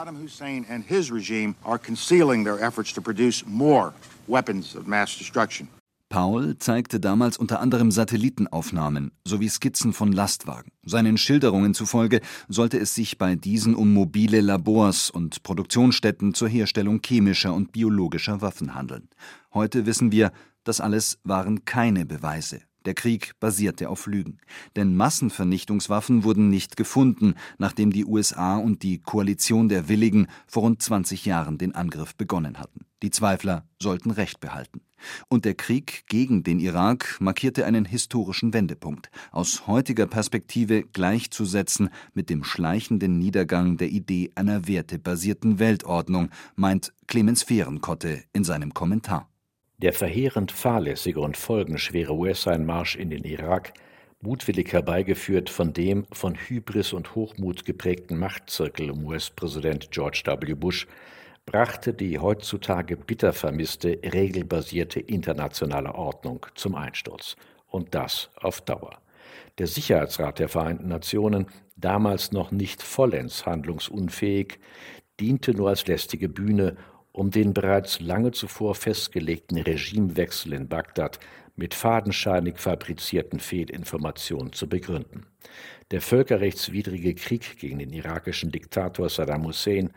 Paul 6.13 6.59
zeigte 6.59 6.99
damals 6.99 7.37
unter 7.37 7.59
anderem 7.59 7.89
Satellitenaufnahmen 7.89 9.13
sowie 9.25 9.49
Skizzen 9.49 9.93
von 9.93 10.11
Lastwagen. 10.11 10.71
Seinen 10.85 11.17
Schilderungen 11.17 11.73
zufolge 11.73 12.21
sollte 12.47 12.77
es 12.77 12.93
sich 12.93 13.17
bei 13.17 13.35
diesen 13.35 13.73
um 13.73 13.95
mobile 13.95 14.39
Labors 14.41 15.09
und 15.09 15.41
Produktionsstätten 15.41 16.35
zur 16.35 16.49
Herstellung 16.49 17.01
chemischer 17.03 17.55
und 17.55 17.71
biologischer 17.71 18.41
Waffen 18.41 18.75
handeln. 18.75 19.09
Heute 19.55 19.87
wissen 19.87 20.11
wir, 20.11 20.31
das 20.63 20.81
alles 20.81 21.17
waren 21.23 21.65
keine 21.65 22.05
Beweise. 22.05 22.61
Der 22.85 22.93
Krieg 22.93 23.31
basierte 23.39 23.89
auf 23.89 24.05
Lügen. 24.05 24.37
Denn 24.75 24.95
Massenvernichtungswaffen 24.95 26.23
wurden 26.23 26.49
nicht 26.49 26.77
gefunden, 26.77 27.33
nachdem 27.57 27.91
die 27.91 28.05
USA 28.05 28.57
und 28.57 28.83
die 28.83 28.99
Koalition 28.99 29.67
der 29.67 29.89
Willigen 29.89 30.27
vor 30.45 30.61
rund 30.61 30.79
20 30.79 31.25
Jahren 31.25 31.57
den 31.57 31.73
Angriff 31.73 32.15
begonnen 32.15 32.59
hatten. 32.59 32.81
Die 33.01 33.09
Zweifler 33.09 33.65
sollten 33.81 34.11
Recht 34.11 34.39
behalten. 34.39 34.81
Und 35.27 35.45
der 35.45 35.53
Krieg 35.53 36.03
gegen 36.07 36.43
den 36.43 36.59
Irak 36.59 37.17
markierte 37.19 37.65
einen 37.65 37.85
historischen 37.85 38.53
Wendepunkt, 38.53 39.09
aus 39.31 39.67
heutiger 39.67 40.07
Perspektive 40.07 40.83
gleichzusetzen 40.83 41.89
mit 42.13 42.29
dem 42.29 42.43
schleichenden 42.43 43.19
Niedergang 43.19 43.77
der 43.77 43.89
Idee 43.89 44.31
einer 44.35 44.67
wertebasierten 44.67 45.59
Weltordnung, 45.59 46.29
meint 46.55 46.93
Clemens 47.07 47.43
Fehrenkotte 47.43 48.23
in 48.33 48.43
seinem 48.43 48.73
Kommentar. 48.73 49.29
Der 49.79 49.93
verheerend 49.93 50.51
fahrlässige 50.51 51.19
und 51.19 51.35
folgenschwere 51.35 52.13
US-Einmarsch 52.13 52.95
in 52.95 53.09
den 53.09 53.23
Irak, 53.23 53.73
mutwillig 54.21 54.71
herbeigeführt 54.71 55.49
von 55.49 55.73
dem 55.73 56.05
von 56.11 56.35
Hybris 56.35 56.93
und 56.93 57.15
Hochmut 57.15 57.65
geprägten 57.65 58.17
Machtzirkel 58.17 58.89
um 58.89 59.05
US-Präsident 59.05 59.91
George 59.91 60.23
W. 60.25 60.53
Bush, 60.53 60.87
brachte 61.45 61.93
die 61.93 62.19
heutzutage 62.19 62.97
bitter 62.97 63.33
vermisste 63.33 63.99
regelbasierte 64.03 64.99
internationale 64.99 65.93
Ordnung 65.95 66.45
zum 66.55 66.75
Einsturz. 66.75 67.35
Und 67.67 67.95
das 67.95 68.29
auf 68.35 68.61
Dauer. 68.61 68.99
Der 69.57 69.67
Sicherheitsrat 69.67 70.39
der 70.39 70.49
Vereinten 70.49 70.87
Nationen, 70.87 71.47
damals 71.75 72.31
noch 72.31 72.51
nicht 72.51 72.81
vollends 72.81 73.45
handlungsunfähig, 73.45 74.59
diente 75.19 75.53
nur 75.53 75.69
als 75.69 75.87
lästige 75.87 76.29
Bühne, 76.29 76.77
um 77.11 77.29
den 77.29 77.53
bereits 77.53 77.99
lange 77.99 78.31
zuvor 78.31 78.75
festgelegten 78.75 79.57
Regimewechsel 79.57 80.53
in 80.53 80.67
Bagdad 80.67 81.19
mit 81.55 81.75
fadenscheinig 81.75 82.57
fabrizierten 82.57 83.39
Fehlinformationen 83.39 84.53
zu 84.53 84.67
begründen. 84.67 85.27
Der 85.91 86.01
völkerrechtswidrige 86.01 87.13
Krieg 87.13 87.59
gegen 87.59 87.79
den 87.79 87.91
irakischen 87.91 88.51
Diktator 88.51 89.09
Saddam 89.09 89.45
Hussein 89.45 89.91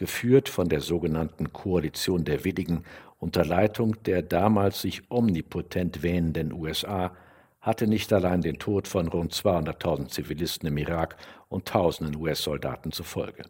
geführt 0.00 0.48
von 0.48 0.70
der 0.70 0.80
sogenannten 0.80 1.52
Koalition 1.52 2.24
der 2.24 2.42
Willigen 2.42 2.84
unter 3.18 3.44
Leitung 3.44 4.02
der 4.04 4.22
damals 4.22 4.80
sich 4.80 5.02
omnipotent 5.10 6.02
wähnenden 6.02 6.54
USA, 6.54 7.12
hatte 7.60 7.86
nicht 7.86 8.10
allein 8.10 8.40
den 8.40 8.58
Tod 8.58 8.88
von 8.88 9.08
rund 9.08 9.34
200.000 9.34 10.08
Zivilisten 10.08 10.68
im 10.68 10.78
Irak 10.78 11.16
und 11.50 11.68
tausenden 11.68 12.16
US-Soldaten 12.16 12.92
zur 12.92 13.04
Folge. 13.04 13.42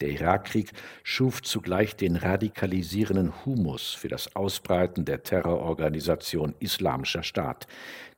Der 0.00 0.10
Irakkrieg 0.10 0.70
schuf 1.02 1.42
zugleich 1.42 1.96
den 1.96 2.14
radikalisierenden 2.14 3.44
Humus 3.44 3.92
für 3.92 4.08
das 4.08 4.36
Ausbreiten 4.36 5.04
der 5.04 5.24
Terrororganisation 5.24 6.54
Islamischer 6.60 7.24
Staat, 7.24 7.66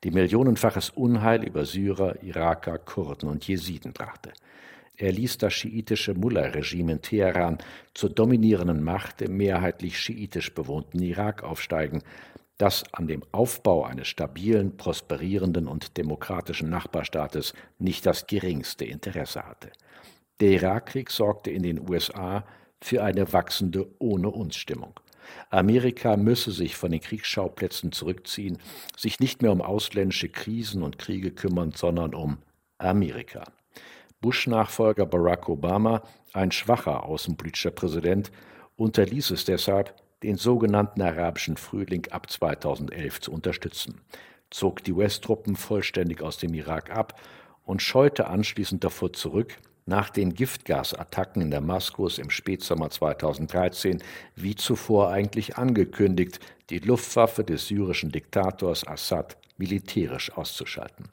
die 0.04 0.10
millionenfaches 0.10 0.90
Unheil 0.90 1.42
über 1.42 1.64
Syrer, 1.64 2.22
Iraker, 2.22 2.76
Kurden 2.76 3.30
und 3.30 3.48
Jesiden 3.48 3.94
brachte. 3.94 4.34
Er 5.00 5.12
ließ 5.12 5.38
das 5.38 5.54
schiitische 5.54 6.14
Mullah-Regime 6.14 6.92
in 6.92 7.02
Teheran 7.02 7.58
zur 7.94 8.10
dominierenden 8.10 8.82
Macht 8.82 9.22
im 9.22 9.36
mehrheitlich 9.36 9.98
schiitisch 9.98 10.52
bewohnten 10.52 11.00
Irak 11.00 11.44
aufsteigen, 11.44 12.02
das 12.58 12.82
an 12.92 13.06
dem 13.06 13.22
Aufbau 13.30 13.84
eines 13.84 14.08
stabilen, 14.08 14.76
prosperierenden 14.76 15.68
und 15.68 15.96
demokratischen 15.96 16.68
Nachbarstaates 16.68 17.54
nicht 17.78 18.06
das 18.06 18.26
geringste 18.26 18.84
Interesse 18.84 19.46
hatte. 19.46 19.70
Der 20.40 20.50
Irakkrieg 20.50 21.10
sorgte 21.10 21.52
in 21.52 21.62
den 21.62 21.88
USA 21.88 22.44
für 22.80 23.04
eine 23.04 23.32
wachsende 23.32 23.86
Ohne-uns-Stimmung. 24.00 24.98
Amerika 25.50 26.16
müsse 26.16 26.50
sich 26.50 26.76
von 26.76 26.90
den 26.90 27.00
Kriegsschauplätzen 27.00 27.92
zurückziehen, 27.92 28.58
sich 28.96 29.20
nicht 29.20 29.42
mehr 29.42 29.52
um 29.52 29.62
ausländische 29.62 30.28
Krisen 30.28 30.82
und 30.82 30.98
Kriege 30.98 31.30
kümmern, 31.30 31.70
sondern 31.70 32.14
um 32.14 32.38
Amerika. 32.78 33.44
Bush-Nachfolger 34.20 35.06
Barack 35.06 35.48
Obama, 35.48 36.02
ein 36.32 36.50
schwacher 36.50 37.04
außenpolitischer 37.04 37.70
Präsident, 37.70 38.30
unterließ 38.76 39.30
es 39.30 39.44
deshalb, 39.44 39.94
den 40.22 40.36
sogenannten 40.36 41.00
arabischen 41.02 41.56
Frühling 41.56 42.08
ab 42.10 42.30
2011 42.30 43.20
zu 43.20 43.32
unterstützen, 43.32 44.00
zog 44.50 44.82
die 44.82 44.92
US-Truppen 44.92 45.54
vollständig 45.54 46.22
aus 46.22 46.38
dem 46.38 46.54
Irak 46.54 46.90
ab 46.90 47.20
und 47.64 47.82
scheute 47.82 48.26
anschließend 48.26 48.82
davor 48.82 49.12
zurück, 49.12 49.58
nach 49.86 50.10
den 50.10 50.34
Giftgasattacken 50.34 51.40
in 51.40 51.50
Damaskus 51.50 52.18
im 52.18 52.30
Spätsommer 52.30 52.90
2013 52.90 54.02
wie 54.36 54.54
zuvor 54.54 55.10
eigentlich 55.10 55.56
angekündigt, 55.56 56.40
die 56.68 56.78
Luftwaffe 56.78 57.42
des 57.42 57.68
syrischen 57.68 58.10
Diktators 58.10 58.86
Assad 58.86 59.38
militärisch 59.56 60.30
auszuschalten. 60.36 61.08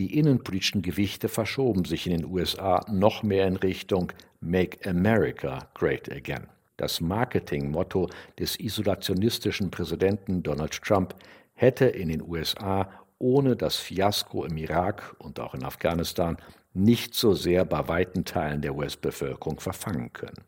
Die 0.00 0.18
innenpolitischen 0.18 0.80
Gewichte 0.80 1.28
verschoben 1.28 1.84
sich 1.84 2.06
in 2.06 2.16
den 2.16 2.24
USA 2.24 2.82
noch 2.90 3.22
mehr 3.22 3.46
in 3.46 3.56
Richtung 3.56 4.10
Make 4.40 4.88
America 4.88 5.68
Great 5.74 6.10
Again. 6.10 6.46
Das 6.78 7.02
Marketingmotto 7.02 8.08
des 8.38 8.58
isolationistischen 8.58 9.70
Präsidenten 9.70 10.42
Donald 10.42 10.80
Trump 10.80 11.14
hätte 11.52 11.84
in 11.84 12.08
den 12.08 12.22
USA 12.22 12.90
ohne 13.18 13.56
das 13.56 13.76
Fiasko 13.76 14.46
im 14.46 14.56
Irak 14.56 15.14
und 15.18 15.38
auch 15.38 15.52
in 15.52 15.64
Afghanistan 15.64 16.38
nicht 16.72 17.12
so 17.12 17.34
sehr 17.34 17.66
bei 17.66 17.86
weiten 17.86 18.24
Teilen 18.24 18.62
der 18.62 18.74
US-Bevölkerung 18.74 19.60
verfangen 19.60 20.14
können. 20.14 20.46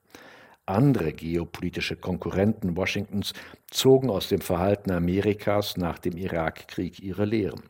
Andere 0.65 1.13
geopolitische 1.13 1.97
Konkurrenten 1.97 2.75
Washingtons 2.75 3.35
zogen 3.71 4.09
aus 4.09 4.29
dem 4.29 4.41
Verhalten 4.41 4.93
Amerikas 4.93 5.77
nach 5.77 5.99
dem 5.99 6.17
Irakkrieg 6.17 7.01
ihre 7.01 7.27
Lehren. 7.27 7.65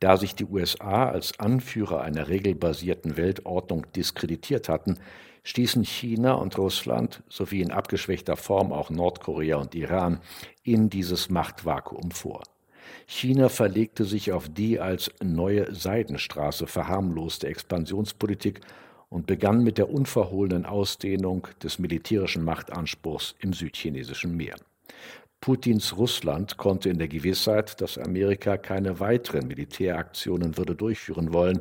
Da 0.00 0.16
sich 0.16 0.34
die 0.34 0.44
USA 0.44 1.08
als 1.08 1.38
Anführer 1.40 2.02
einer 2.02 2.28
regelbasierten 2.28 3.16
Weltordnung 3.16 3.86
diskreditiert 3.96 4.68
hatten, 4.68 4.98
stießen 5.42 5.82
China 5.82 6.34
und 6.34 6.56
Russland 6.58 7.22
sowie 7.28 7.62
in 7.62 7.72
abgeschwächter 7.72 8.36
Form 8.36 8.72
auch 8.72 8.90
Nordkorea 8.90 9.56
und 9.56 9.74
Iran 9.74 10.20
in 10.62 10.90
dieses 10.90 11.30
Machtvakuum 11.30 12.10
vor. 12.10 12.42
China 13.06 13.48
verlegte 13.48 14.04
sich 14.04 14.32
auf 14.32 14.48
die 14.48 14.78
als 14.78 15.10
neue 15.22 15.74
Seidenstraße 15.74 16.66
verharmloste 16.66 17.48
Expansionspolitik 17.48 18.60
und 19.08 19.26
begann 19.26 19.62
mit 19.62 19.78
der 19.78 19.90
unverhohlenen 19.90 20.66
Ausdehnung 20.66 21.48
des 21.62 21.78
militärischen 21.78 22.44
Machtanspruchs 22.44 23.34
im 23.40 23.52
südchinesischen 23.52 24.36
Meer. 24.36 24.56
Putins 25.40 25.96
Russland 25.96 26.56
konnte 26.56 26.88
in 26.88 26.98
der 26.98 27.08
Gewissheit, 27.08 27.80
dass 27.80 27.96
Amerika 27.96 28.56
keine 28.56 29.00
weiteren 29.00 29.46
Militäraktionen 29.46 30.56
würde 30.56 30.74
durchführen 30.74 31.32
wollen, 31.32 31.60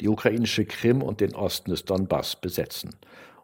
die 0.00 0.08
ukrainische 0.08 0.64
Krim 0.64 1.02
und 1.02 1.20
den 1.20 1.34
Osten 1.34 1.70
des 1.70 1.84
Donbass 1.84 2.36
besetzen. 2.36 2.96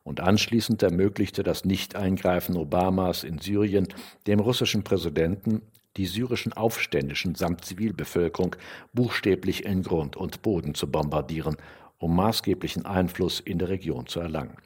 Und 0.03 0.21
anschließend 0.21 0.83
ermöglichte 0.83 1.43
das 1.43 1.65
Nicht-Eingreifen 1.65 2.57
Obamas 2.57 3.23
in 3.23 3.39
Syrien 3.39 3.87
dem 4.27 4.41
russischen 4.41 4.83
Präsidenten, 4.83 5.63
die 5.97 6.07
syrischen 6.07 6.53
Aufständischen 6.53 7.35
samt 7.35 7.65
Zivilbevölkerung 7.65 8.57
buchstäblich 8.93 9.65
in 9.65 9.83
Grund 9.83 10.17
und 10.17 10.43
Boden 10.43 10.75
zu 10.75 10.91
bombardieren, 10.91 11.57
um 11.99 12.17
maßgeblichen 12.17 12.87
Einfluss 12.87 13.41
in 13.41 13.59
der 13.59 13.69
Region 13.69 14.07
zu 14.07 14.21
erlangen. 14.21 14.57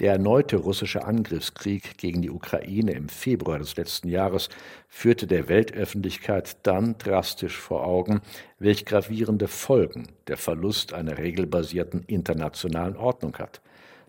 Der 0.00 0.12
erneute 0.12 0.58
russische 0.58 1.04
Angriffskrieg 1.04 1.98
gegen 1.98 2.22
die 2.22 2.30
Ukraine 2.30 2.92
im 2.92 3.08
Februar 3.08 3.58
des 3.58 3.76
letzten 3.76 4.08
Jahres 4.08 4.48
führte 4.86 5.26
der 5.26 5.48
Weltöffentlichkeit 5.48 6.58
dann 6.62 6.96
drastisch 6.98 7.56
vor 7.56 7.84
Augen, 7.84 8.20
welch 8.60 8.84
gravierende 8.84 9.48
Folgen 9.48 10.06
der 10.28 10.36
Verlust 10.36 10.92
einer 10.92 11.18
regelbasierten 11.18 12.04
internationalen 12.06 12.96
Ordnung 12.96 13.36
hat. 13.38 13.60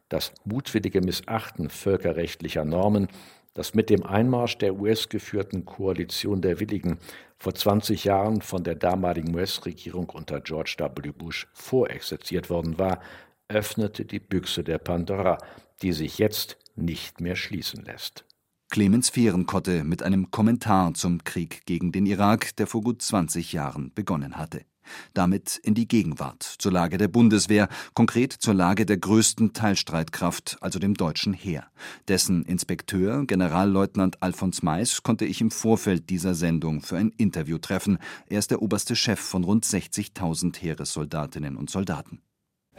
Das 0.09 0.31
mutwillige 0.43 1.01
Missachten 1.01 1.71
völkerrechtlicher 1.71 2.65
Normen, 2.65 3.07
das 3.55 3.73
mit 3.73 3.89
dem 3.89 4.05
Einmarsch 4.05 4.59
der 4.59 4.75
US-geführten 4.75 5.65
Koalition 5.65 6.41
der 6.41 6.59
Willigen 6.59 6.99
vor 7.39 7.55
20 7.55 8.03
Jahren 8.03 8.41
von 8.41 8.63
der 8.63 8.75
damaligen 8.75 9.33
US-Regierung 9.33 10.09
unter 10.09 10.39
George 10.39 10.75
W. 10.77 11.11
Bush 11.11 11.47
vorexerziert 11.53 12.51
worden 12.51 12.77
war, 12.77 13.01
öffnete 13.47 14.05
die 14.05 14.19
Büchse 14.19 14.63
der 14.63 14.77
Pandora, 14.77 15.39
die 15.81 15.93
sich 15.93 16.17
jetzt 16.17 16.57
nicht 16.75 17.21
mehr 17.21 17.35
schließen 17.35 17.83
lässt. 17.83 18.25
Clemens 18.69 19.09
Fehrenkotte 19.09 19.83
mit 19.83 20.03
einem 20.03 20.29
Kommentar 20.29 20.93
zum 20.93 21.23
Krieg 21.23 21.65
gegen 21.65 21.91
den 21.91 22.05
Irak, 22.05 22.55
der 22.57 22.67
vor 22.67 22.81
gut 22.81 23.01
20 23.01 23.53
Jahren 23.53 23.91
begonnen 23.95 24.37
hatte 24.37 24.65
damit 25.13 25.57
in 25.63 25.73
die 25.73 25.87
Gegenwart, 25.87 26.43
zur 26.43 26.71
Lage 26.71 26.97
der 26.97 27.07
Bundeswehr, 27.07 27.69
konkret 27.93 28.33
zur 28.33 28.53
Lage 28.53 28.85
der 28.85 28.97
größten 28.97 29.53
Teilstreitkraft, 29.53 30.57
also 30.61 30.79
dem 30.79 30.93
deutschen 30.93 31.33
Heer. 31.33 31.67
Dessen 32.07 32.43
Inspekteur, 32.43 33.25
Generalleutnant 33.25 34.21
Alfons 34.21 34.63
Mais, 34.63 35.03
konnte 35.03 35.25
ich 35.25 35.41
im 35.41 35.51
Vorfeld 35.51 36.09
dieser 36.09 36.35
Sendung 36.35 36.81
für 36.81 36.97
ein 36.97 37.11
Interview 37.17 37.57
treffen. 37.57 37.97
Er 38.27 38.39
ist 38.39 38.51
der 38.51 38.61
oberste 38.61 38.95
Chef 38.95 39.19
von 39.19 39.43
rund 39.43 39.65
60.000 39.65 40.57
Heeressoldatinnen 40.57 41.55
und 41.57 41.69
Soldaten. 41.69 42.21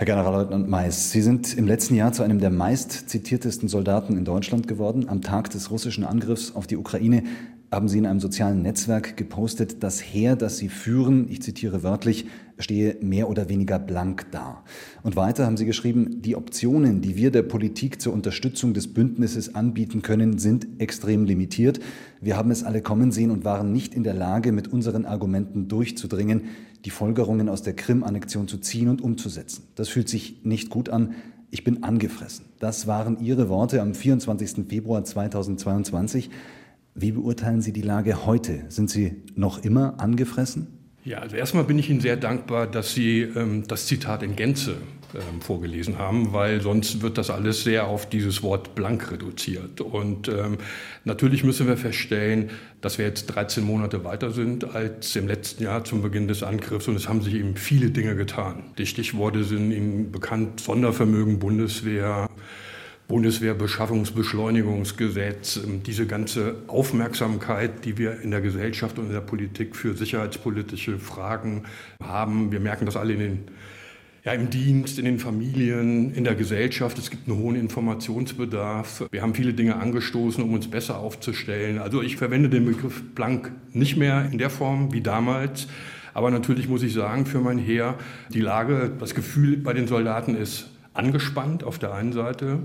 Herr 0.00 0.07
Generalleutnant 0.07 0.66
Mais, 0.66 1.12
Sie 1.12 1.21
sind 1.21 1.59
im 1.59 1.66
letzten 1.66 1.95
Jahr 1.95 2.11
zu 2.14 2.23
einem 2.23 2.38
der 2.38 2.49
meist 2.49 3.11
zitiertesten 3.11 3.69
Soldaten 3.69 4.16
in 4.16 4.25
Deutschland 4.25 4.66
geworden. 4.66 5.11
Am 5.11 5.21
Tag 5.21 5.50
des 5.50 5.71
russischen 5.71 6.04
Angriffs 6.04 6.57
auf 6.57 6.66
die 6.66 6.78
Ukraine 6.78 7.25
haben 7.71 7.87
Sie 7.87 7.99
in 7.99 8.07
einem 8.07 8.19
sozialen 8.19 8.62
Netzwerk 8.62 9.19
gepostet, 9.19 9.83
das 9.83 10.00
Heer, 10.00 10.37
das 10.37 10.57
Sie 10.57 10.71
führen, 10.71 11.26
ich 11.28 11.42
zitiere 11.42 11.83
wörtlich, 11.83 12.25
stehe 12.59 12.97
mehr 13.02 13.28
oder 13.28 13.50
weniger 13.50 13.78
blank 13.78 14.26
da. 14.33 14.64
Und 15.02 15.16
weiter 15.16 15.45
haben 15.45 15.59
Sie 15.59 15.66
geschrieben, 15.66 16.23
die 16.23 16.35
Optionen, 16.35 17.02
die 17.02 17.16
wir 17.16 17.30
der 17.30 17.42
Politik 17.42 18.00
zur 18.00 18.14
Unterstützung 18.14 18.73
des 18.73 18.95
Bündnisses 18.95 19.54
anbieten 19.54 20.00
können, 20.00 20.38
sind 20.38 20.66
extrem 20.78 21.26
limitiert. 21.26 21.78
Wir 22.23 22.38
haben 22.38 22.50
es 22.50 22.64
alle 22.64 22.80
kommen 22.80 23.12
sehen 23.12 23.30
und 23.30 23.45
waren 23.45 23.71
nicht 23.71 23.95
in 23.95 24.02
der 24.02 24.14
Lage, 24.14 24.50
mit 24.50 24.69
unseren 24.69 25.04
Argumenten 25.04 25.69
durchzudringen, 25.69 26.45
die 26.84 26.90
Folgerungen 26.90 27.49
aus 27.49 27.62
der 27.62 27.75
Krim-Annexion 27.75 28.49
zu 28.49 28.58
ziehen 28.58 28.88
und 28.88 29.02
umzusetzen. 29.02 29.64
Das 29.75 29.88
fühlt 29.88 30.08
sich 30.08 30.44
nicht 30.44 30.70
gut 30.70 30.88
an. 30.88 31.14
Ich 31.50 31.64
bin 31.64 31.82
angefressen. 31.82 32.46
Das 32.58 32.87
waren 32.87 33.18
Ihre 33.20 33.49
Worte 33.49 33.82
am 33.82 33.94
24. 33.94 34.66
Februar 34.68 35.04
2022. 35.04 36.30
Wie 36.94 37.12
beurteilen 37.12 37.60
Sie 37.60 37.72
die 37.72 37.82
Lage 37.82 38.26
heute? 38.26 38.64
Sind 38.68 38.90
Sie 38.90 39.22
noch 39.34 39.62
immer 39.62 40.00
angefressen? 40.00 40.68
Ja, 41.04 41.18
also 41.18 41.37
erstmal 41.37 41.64
bin 41.64 41.78
ich 41.78 41.88
Ihnen 41.88 42.00
sehr 42.00 42.16
dankbar, 42.16 42.66
dass 42.66 42.94
Sie 42.94 43.22
ähm, 43.22 43.64
das 43.66 43.87
Zitat 43.87 44.22
in 44.22 44.37
Gänze 44.37 44.76
ähm, 45.14 45.40
vorgelesen 45.40 45.99
haben, 45.99 46.33
weil 46.33 46.61
sonst 46.61 47.02
wird 47.02 47.19
das 47.19 47.31
alles 47.31 47.64
sehr 47.64 47.87
auf 47.87 48.09
dieses 48.09 48.43
Wort 48.43 48.75
blank 48.75 49.11
reduziert. 49.11 49.81
Und 49.81 50.29
ähm, 50.29 50.59
natürlich 51.05 51.45
müssen 51.45 51.67
wir 51.67 51.76
feststellen, 51.76 52.50
dass 52.81 52.99
wir 52.99 53.07
jetzt 53.07 53.26
13 53.26 53.64
Monate 53.64 54.05
weiter 54.05 54.31
sind 54.31 54.75
als 54.75 55.17
im 55.17 55.29
letzten 55.29 55.64
Jahr 55.64 55.85
zum 55.85 56.02
Beginn 56.02 56.29
des 56.29 56.43
Angriffs 56.43 56.88
und 56.88 56.97
es 56.97 57.09
haben 57.09 57.23
sich 57.23 57.35
eben 57.35 57.57
viele 57.57 57.90
Dinge 57.90 58.17
getan. 58.17 58.64
Die 58.79 58.87
Stichworte 58.87 59.45
sind 59.45 59.71
Ihnen 59.71 60.12
bekannt, 60.12 60.61
Sondervermögen, 60.61 61.38
Bundeswehr, 61.38 62.29
Bundeswehrbeschaffungsbeschleunigungsgesetz, 63.11 65.57
ähm, 65.57 65.83
diese 65.83 66.07
ganze 66.07 66.55
Aufmerksamkeit, 66.69 67.85
die 67.85 67.99
wir 67.99 68.21
in 68.21 68.31
der 68.31 68.40
Gesellschaft 68.40 68.99
und 68.99 69.07
in 69.07 69.12
der 69.12 69.21
Politik 69.21 69.75
für 69.75 69.95
sicherheitspolitische 69.95 70.99
Fragen 70.99 71.64
haben. 72.02 72.52
Wir 72.52 72.61
merken 72.61 72.87
das 72.87 72.97
alle 72.97 73.14
in 73.14 73.19
den, 73.19 73.40
ja, 74.25 74.33
im 74.33 74.50
Dienst, 74.50 74.99
in 74.99 75.05
den 75.05 75.19
Familien, 75.19 76.15
in 76.15 76.25
der 76.25 76.35
Gesellschaft. 76.35 76.99
Es 76.99 77.11
gibt 77.11 77.29
einen 77.29 77.39
hohen 77.39 77.57
Informationsbedarf. 77.57 79.05
Wir 79.11 79.23
haben 79.23 79.35
viele 79.35 79.55
Dinge 79.55 79.77
angestoßen, 79.77 80.43
um 80.45 80.53
uns 80.53 80.69
besser 80.69 80.99
aufzustellen. 80.99 81.79
Also 81.79 82.03
ich 82.03 82.17
verwende 82.17 82.49
den 82.49 82.67
Begriff 82.67 83.03
blank 83.15 83.53
nicht 83.73 83.97
mehr 83.97 84.29
in 84.31 84.39
der 84.39 84.50
Form 84.50 84.93
wie 84.93 85.00
damals. 85.00 85.69
Aber 86.12 86.31
natürlich 86.31 86.69
muss 86.69 86.83
ich 86.83 86.93
sagen, 86.93 87.25
für 87.25 87.41
mein 87.41 87.59
Heer, 87.59 87.97
die 88.31 88.41
Lage, 88.41 88.93
das 88.99 89.15
Gefühl 89.15 89.57
bei 89.57 89.73
den 89.73 89.87
Soldaten 89.87 90.35
ist 90.35 90.71
angespannt 90.93 91.65
auf 91.65 91.79
der 91.79 91.95
einen 91.95 92.12
Seite 92.12 92.61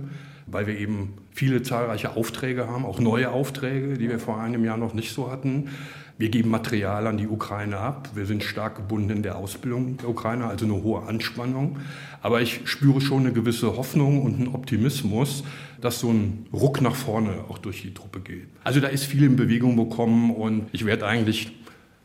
weil 0.47 0.67
wir 0.67 0.77
eben 0.77 1.13
viele 1.31 1.63
zahlreiche 1.63 2.15
Aufträge 2.15 2.67
haben, 2.67 2.85
auch 2.85 2.99
neue 2.99 3.31
Aufträge, 3.31 3.97
die 3.97 4.09
wir 4.09 4.19
vor 4.19 4.39
einem 4.39 4.63
Jahr 4.63 4.77
noch 4.77 4.93
nicht 4.93 5.13
so 5.13 5.31
hatten. 5.31 5.69
Wir 6.17 6.29
geben 6.29 6.49
Material 6.49 7.07
an 7.07 7.17
die 7.17 7.27
Ukraine 7.27 7.77
ab. 7.77 8.09
Wir 8.15 8.25
sind 8.25 8.41
stark 8.41 8.77
gebunden 8.77 9.09
in 9.09 9.23
der 9.23 9.37
Ausbildung 9.37 9.97
der 9.97 10.07
Ukraine, 10.07 10.45
also 10.45 10.63
eine 10.63 10.81
hohe 10.81 11.03
Anspannung. 11.03 11.79
Aber 12.21 12.41
ich 12.41 12.61
spüre 12.63 13.01
schon 13.01 13.21
eine 13.21 13.33
gewisse 13.33 13.75
Hoffnung 13.75 14.21
und 14.21 14.35
einen 14.35 14.47
Optimismus, 14.47 15.43
dass 15.81 15.99
so 15.99 16.11
ein 16.11 16.45
Ruck 16.53 16.79
nach 16.79 16.95
vorne 16.95 17.43
auch 17.49 17.57
durch 17.57 17.81
die 17.81 17.93
Truppe 17.93 18.21
geht. 18.21 18.47
Also 18.63 18.79
da 18.79 18.87
ist 18.87 19.03
viel 19.03 19.23
in 19.23 19.35
Bewegung 19.35 19.75
bekommen 19.75 20.31
und 20.31 20.67
ich 20.71 20.85
werde 20.85 21.05
eigentlich 21.05 21.51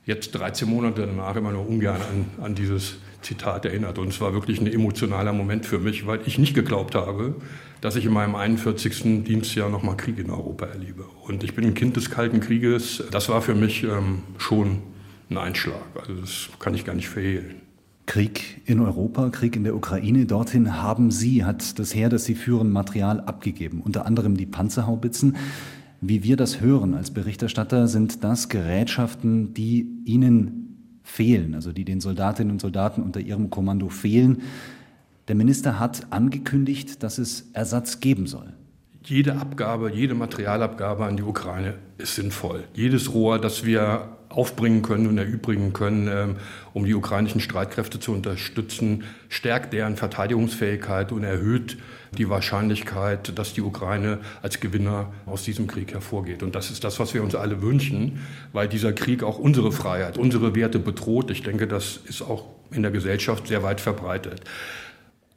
jetzt 0.06 0.32
13 0.32 0.68
Monate 0.68 1.06
danach 1.06 1.36
immer 1.36 1.52
noch 1.52 1.68
ungern 1.68 2.00
an, 2.00 2.44
an 2.44 2.54
dieses 2.56 2.96
Zitat 3.22 3.64
erinnert. 3.64 3.96
Und 3.98 4.08
es 4.08 4.20
war 4.20 4.32
wirklich 4.32 4.60
ein 4.60 4.66
emotionaler 4.66 5.32
Moment 5.32 5.66
für 5.66 5.78
mich, 5.78 6.04
weil 6.08 6.20
ich 6.26 6.36
nicht 6.36 6.54
geglaubt 6.54 6.96
habe, 6.96 7.36
dass 7.80 7.96
ich 7.96 8.04
in 8.04 8.12
meinem 8.12 8.34
41. 8.34 9.24
Dienstjahr 9.24 9.70
nochmal 9.70 9.96
Krieg 9.96 10.18
in 10.18 10.30
Europa 10.30 10.66
erlebe. 10.66 11.04
Und 11.26 11.42
ich 11.44 11.54
bin 11.54 11.64
ein 11.64 11.74
Kind 11.74 11.96
des 11.96 12.10
Kalten 12.10 12.40
Krieges. 12.40 13.02
Das 13.10 13.28
war 13.28 13.42
für 13.42 13.54
mich 13.54 13.84
ähm, 13.84 14.22
schon 14.38 14.78
ein 15.30 15.38
Einschlag. 15.38 15.82
Also 15.98 16.14
das 16.14 16.48
kann 16.58 16.74
ich 16.74 16.84
gar 16.84 16.94
nicht 16.94 17.08
verhehlen. 17.08 17.62
Krieg 18.06 18.62
in 18.64 18.80
Europa, 18.80 19.30
Krieg 19.30 19.54
in 19.54 19.64
der 19.64 19.76
Ukraine. 19.76 20.26
Dorthin 20.26 20.82
haben 20.82 21.10
Sie, 21.10 21.44
hat 21.44 21.78
das 21.78 21.94
Heer, 21.94 22.08
das 22.08 22.24
Sie 22.24 22.34
führen, 22.34 22.72
Material 22.72 23.20
abgegeben. 23.20 23.80
Unter 23.80 24.04
anderem 24.04 24.36
die 24.36 24.46
Panzerhaubitzen. 24.46 25.36
Wie 26.00 26.24
wir 26.24 26.36
das 26.36 26.60
hören 26.60 26.94
als 26.94 27.12
Berichterstatter, 27.12 27.86
sind 27.86 28.24
das 28.24 28.48
Gerätschaften, 28.48 29.54
die 29.54 29.86
Ihnen 30.06 30.98
fehlen, 31.04 31.54
also 31.54 31.72
die 31.72 31.84
den 31.84 32.00
Soldatinnen 32.00 32.52
und 32.52 32.60
Soldaten 32.60 33.02
unter 33.02 33.20
Ihrem 33.20 33.50
Kommando 33.50 33.88
fehlen. 33.90 34.42
Der 35.28 35.34
Minister 35.34 35.78
hat 35.78 36.12
angekündigt, 36.12 37.02
dass 37.02 37.18
es 37.18 37.50
Ersatz 37.52 38.00
geben 38.00 38.26
soll. 38.26 38.52
Jede 39.04 39.36
Abgabe, 39.36 39.90
jede 39.90 40.14
Materialabgabe 40.14 41.04
an 41.04 41.16
die 41.16 41.22
Ukraine 41.22 41.74
ist 41.98 42.16
sinnvoll. 42.16 42.64
Jedes 42.74 43.14
Rohr, 43.14 43.38
das 43.38 43.64
wir 43.64 44.16
aufbringen 44.30 44.82
können 44.82 45.06
und 45.08 45.18
erübrigen 45.18 45.72
können, 45.72 46.08
ähm, 46.08 46.36
um 46.72 46.84
die 46.84 46.94
ukrainischen 46.94 47.40
Streitkräfte 47.40 47.98
zu 47.98 48.12
unterstützen, 48.12 49.04
stärkt 49.28 49.72
deren 49.72 49.96
Verteidigungsfähigkeit 49.96 51.12
und 51.12 51.24
erhöht 51.24 51.78
die 52.16 52.28
Wahrscheinlichkeit, 52.28 53.36
dass 53.38 53.54
die 53.54 53.60
Ukraine 53.60 54.18
als 54.42 54.60
Gewinner 54.60 55.12
aus 55.26 55.44
diesem 55.44 55.66
Krieg 55.66 55.92
hervorgeht. 55.92 56.42
Und 56.42 56.54
das 56.54 56.70
ist 56.70 56.84
das, 56.84 57.00
was 57.00 57.12
wir 57.14 57.22
uns 57.22 57.34
alle 57.34 57.62
wünschen, 57.62 58.20
weil 58.52 58.68
dieser 58.68 58.92
Krieg 58.92 59.22
auch 59.22 59.38
unsere 59.38 59.72
Freiheit, 59.72 60.16
unsere 60.16 60.54
Werte 60.54 60.78
bedroht. 60.78 61.30
Ich 61.30 61.42
denke, 61.42 61.66
das 61.66 62.00
ist 62.04 62.22
auch 62.22 62.46
in 62.70 62.82
der 62.82 62.92
Gesellschaft 62.92 63.48
sehr 63.48 63.62
weit 63.62 63.80
verbreitet. 63.80 64.42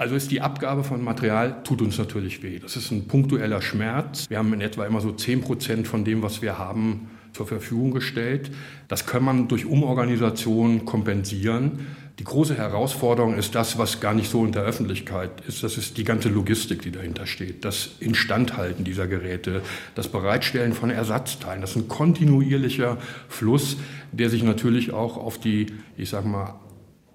Also 0.04 0.16
ist 0.16 0.32
die 0.32 0.42
Abgabe 0.42 0.84
von 0.84 1.02
Material, 1.02 1.64
tut 1.64 1.82
uns 1.82 1.98
natürlich 1.98 2.44
weh. 2.44 2.60
Das 2.60 2.76
ist 2.76 2.92
ein 2.92 3.08
punktueller 3.08 3.62
Schmerz. 3.62 4.30
Wir 4.30 4.38
haben 4.38 4.52
in 4.52 4.60
etwa 4.60 4.86
immer 4.86 5.00
so 5.00 5.14
10 5.14 5.40
Prozent 5.40 5.88
von 5.88 6.04
dem, 6.04 6.22
was 6.22 6.42
wir 6.42 6.58
haben, 6.58 7.10
zur 7.32 7.48
Verfügung 7.48 7.92
gestellt. 7.92 8.52
Das 8.90 9.06
kann 9.06 9.24
man 9.24 9.48
durch 9.48 9.66
Umorganisation 9.66 10.84
kompensieren. 10.84 11.88
Die 12.20 12.26
große 12.26 12.58
Herausforderung 12.58 13.38
ist 13.38 13.56
das, 13.56 13.78
was 13.78 14.02
gar 14.02 14.14
nicht 14.14 14.30
so 14.30 14.46
in 14.46 14.52
der 14.52 14.64
Öffentlichkeit 14.64 15.40
ist. 15.48 15.64
Das 15.64 15.78
ist 15.78 15.98
die 15.98 16.04
ganze 16.04 16.28
Logistik, 16.28 16.82
die 16.82 16.92
dahinter 16.92 17.26
steht. 17.26 17.64
Das 17.64 17.92
Instandhalten 18.02 18.84
dieser 18.84 19.08
Geräte, 19.08 19.62
das 19.96 20.10
Bereitstellen 20.10 20.74
von 20.74 20.90
Ersatzteilen. 20.90 21.62
Das 21.62 21.70
ist 21.70 21.78
ein 21.78 21.88
kontinuierlicher 21.88 22.98
Fluss, 23.30 23.78
der 24.12 24.30
sich 24.30 24.44
natürlich 24.44 24.92
auch 24.92 25.16
auf 25.16 25.38
die, 25.38 25.68
ich 25.96 26.10
sag 26.10 26.26
mal, 26.26 26.60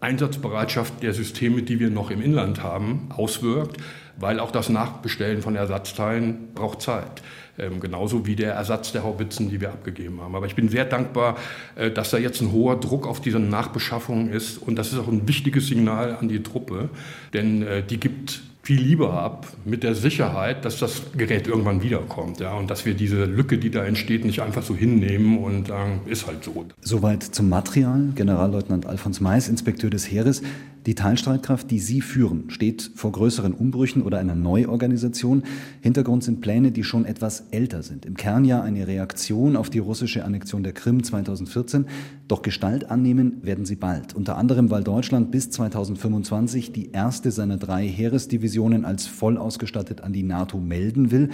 Einsatzbereitschaft 0.00 1.02
der 1.02 1.12
Systeme, 1.12 1.62
die 1.62 1.80
wir 1.80 1.90
noch 1.90 2.10
im 2.10 2.22
Inland 2.22 2.62
haben, 2.62 3.08
auswirkt, 3.16 3.78
weil 4.16 4.40
auch 4.40 4.50
das 4.50 4.68
Nachbestellen 4.68 5.42
von 5.42 5.56
Ersatzteilen 5.56 6.54
braucht 6.54 6.82
Zeit. 6.82 7.22
Ähm, 7.58 7.80
genauso 7.80 8.24
wie 8.26 8.36
der 8.36 8.54
Ersatz 8.54 8.92
der 8.92 9.02
Haubitzen, 9.02 9.50
die 9.50 9.60
wir 9.60 9.70
abgegeben 9.70 10.20
haben. 10.20 10.34
Aber 10.36 10.46
ich 10.46 10.54
bin 10.54 10.68
sehr 10.68 10.84
dankbar, 10.84 11.36
äh, 11.74 11.90
dass 11.90 12.10
da 12.10 12.18
jetzt 12.18 12.40
ein 12.40 12.52
hoher 12.52 12.78
Druck 12.78 13.06
auf 13.06 13.20
diese 13.20 13.40
Nachbeschaffung 13.40 14.30
ist. 14.30 14.58
Und 14.58 14.76
das 14.76 14.92
ist 14.92 14.98
auch 14.98 15.08
ein 15.08 15.26
wichtiges 15.26 15.66
Signal 15.66 16.16
an 16.20 16.28
die 16.28 16.42
Truppe, 16.42 16.88
denn 17.32 17.62
äh, 17.62 17.82
die 17.82 17.98
gibt 17.98 18.42
viel 18.62 18.80
lieber 18.80 19.14
ab 19.14 19.46
mit 19.64 19.82
der 19.82 19.94
Sicherheit, 19.94 20.64
dass 20.64 20.78
das 20.78 21.02
Gerät 21.16 21.46
irgendwann 21.46 21.82
wiederkommt. 21.82 22.40
Ja, 22.40 22.54
und 22.54 22.70
dass 22.70 22.84
wir 22.84 22.94
diese 22.94 23.24
Lücke, 23.24 23.58
die 23.58 23.70
da 23.70 23.84
entsteht, 23.84 24.24
nicht 24.24 24.42
einfach 24.42 24.62
so 24.62 24.76
hinnehmen 24.76 25.38
und 25.38 25.68
sagen, 25.68 26.00
ist 26.06 26.26
halt 26.26 26.44
so. 26.44 26.66
Soweit 26.80 27.22
zum 27.22 27.48
Material. 27.48 28.12
Generalleutnant 28.14 28.86
Alfons 28.86 29.20
Mais, 29.20 29.48
Inspekteur 29.48 29.90
des 29.90 30.10
Heeres. 30.10 30.42
Die 30.86 30.94
Teilstreitkraft, 30.94 31.70
die 31.70 31.80
Sie 31.80 32.00
führen, 32.00 32.48
steht 32.48 32.92
vor 32.94 33.12
größeren 33.12 33.52
Umbrüchen 33.52 34.02
oder 34.02 34.18
einer 34.18 34.34
Neuorganisation. 34.34 35.42
Hintergrund 35.82 36.24
sind 36.24 36.40
Pläne, 36.40 36.72
die 36.72 36.84
schon 36.84 37.04
etwas 37.04 37.44
älter 37.50 37.82
sind. 37.82 38.06
Im 38.06 38.16
Kern 38.16 38.44
ja 38.44 38.62
eine 38.62 38.86
Reaktion 38.86 39.56
auf 39.56 39.70
die 39.70 39.80
russische 39.80 40.24
Annexion 40.24 40.62
der 40.62 40.72
Krim 40.72 41.02
2014. 41.02 41.86
Doch 42.28 42.42
Gestalt 42.42 42.90
annehmen 42.90 43.38
werden 43.42 43.64
sie 43.64 43.76
bald. 43.76 44.14
Unter 44.14 44.36
anderem, 44.36 44.70
weil 44.70 44.84
Deutschland 44.84 45.30
bis 45.30 45.50
2025 45.50 46.72
die 46.72 46.92
erste 46.92 47.30
seiner 47.30 47.56
drei 47.56 47.88
Heeresdivisionen 47.88 48.84
als 48.84 49.06
voll 49.06 49.38
ausgestattet 49.38 50.02
an 50.02 50.12
die 50.12 50.22
NATO 50.22 50.58
melden 50.58 51.10
will. 51.10 51.30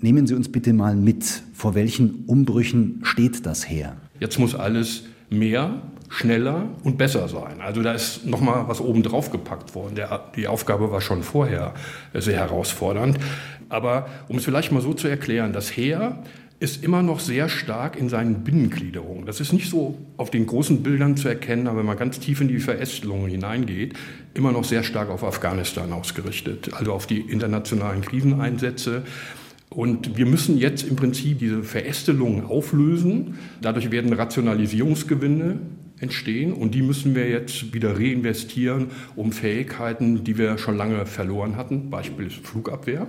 Nehmen 0.00 0.26
Sie 0.26 0.34
uns 0.34 0.50
bitte 0.50 0.72
mal 0.72 0.96
mit. 0.96 1.42
Vor 1.52 1.74
welchen 1.74 2.24
Umbrüchen 2.24 3.00
steht 3.02 3.44
das 3.44 3.68
Heer? 3.68 3.96
Jetzt 4.18 4.38
muss 4.38 4.54
alles 4.54 5.04
mehr 5.28 5.82
schneller 6.08 6.70
und 6.84 6.96
besser 6.96 7.28
sein. 7.28 7.60
Also 7.60 7.82
da 7.82 7.92
ist 7.92 8.24
noch 8.26 8.40
mal 8.40 8.66
was 8.66 8.80
oben 8.80 9.02
drauf 9.02 9.30
gepackt 9.30 9.74
worden. 9.74 9.94
Der, 9.94 10.30
die 10.36 10.48
Aufgabe 10.48 10.90
war 10.90 11.02
schon 11.02 11.22
vorher 11.22 11.74
sehr 12.14 12.38
herausfordernd. 12.38 13.18
Aber 13.68 14.08
um 14.28 14.38
es 14.38 14.44
vielleicht 14.44 14.72
mal 14.72 14.80
so 14.80 14.94
zu 14.94 15.06
erklären, 15.06 15.52
das 15.52 15.76
Heer 15.76 16.22
ist 16.60 16.84
immer 16.84 17.02
noch 17.02 17.20
sehr 17.20 17.48
stark 17.48 17.96
in 17.96 18.10
seinen 18.10 18.44
Binnengliederungen. 18.44 19.24
Das 19.24 19.40
ist 19.40 19.54
nicht 19.54 19.70
so 19.70 19.96
auf 20.18 20.30
den 20.30 20.44
großen 20.44 20.82
Bildern 20.82 21.16
zu 21.16 21.26
erkennen, 21.26 21.66
aber 21.66 21.78
wenn 21.78 21.86
man 21.86 21.96
ganz 21.96 22.20
tief 22.20 22.42
in 22.42 22.48
die 22.48 22.58
Verästelungen 22.58 23.30
hineingeht, 23.30 23.94
immer 24.34 24.52
noch 24.52 24.64
sehr 24.64 24.82
stark 24.82 25.08
auf 25.08 25.24
Afghanistan 25.24 25.90
ausgerichtet, 25.92 26.74
also 26.74 26.92
auf 26.92 27.06
die 27.06 27.20
internationalen 27.20 28.02
Kriseneinsätze. 28.02 29.04
Und 29.70 30.18
wir 30.18 30.26
müssen 30.26 30.58
jetzt 30.58 30.82
im 30.82 30.96
Prinzip 30.96 31.38
diese 31.38 31.62
Verästelungen 31.62 32.44
auflösen. 32.44 33.38
Dadurch 33.62 33.90
werden 33.90 34.12
Rationalisierungsgewinne 34.12 35.60
entstehen 35.98 36.52
und 36.52 36.74
die 36.74 36.82
müssen 36.82 37.14
wir 37.14 37.28
jetzt 37.28 37.72
wieder 37.72 37.96
reinvestieren, 37.96 38.88
um 39.16 39.32
Fähigkeiten, 39.32 40.24
die 40.24 40.36
wir 40.36 40.58
schon 40.58 40.76
lange 40.76 41.06
verloren 41.06 41.56
hatten, 41.56 41.88
Beispiel 41.88 42.26
ist 42.26 42.46
Flugabwehr, 42.46 43.06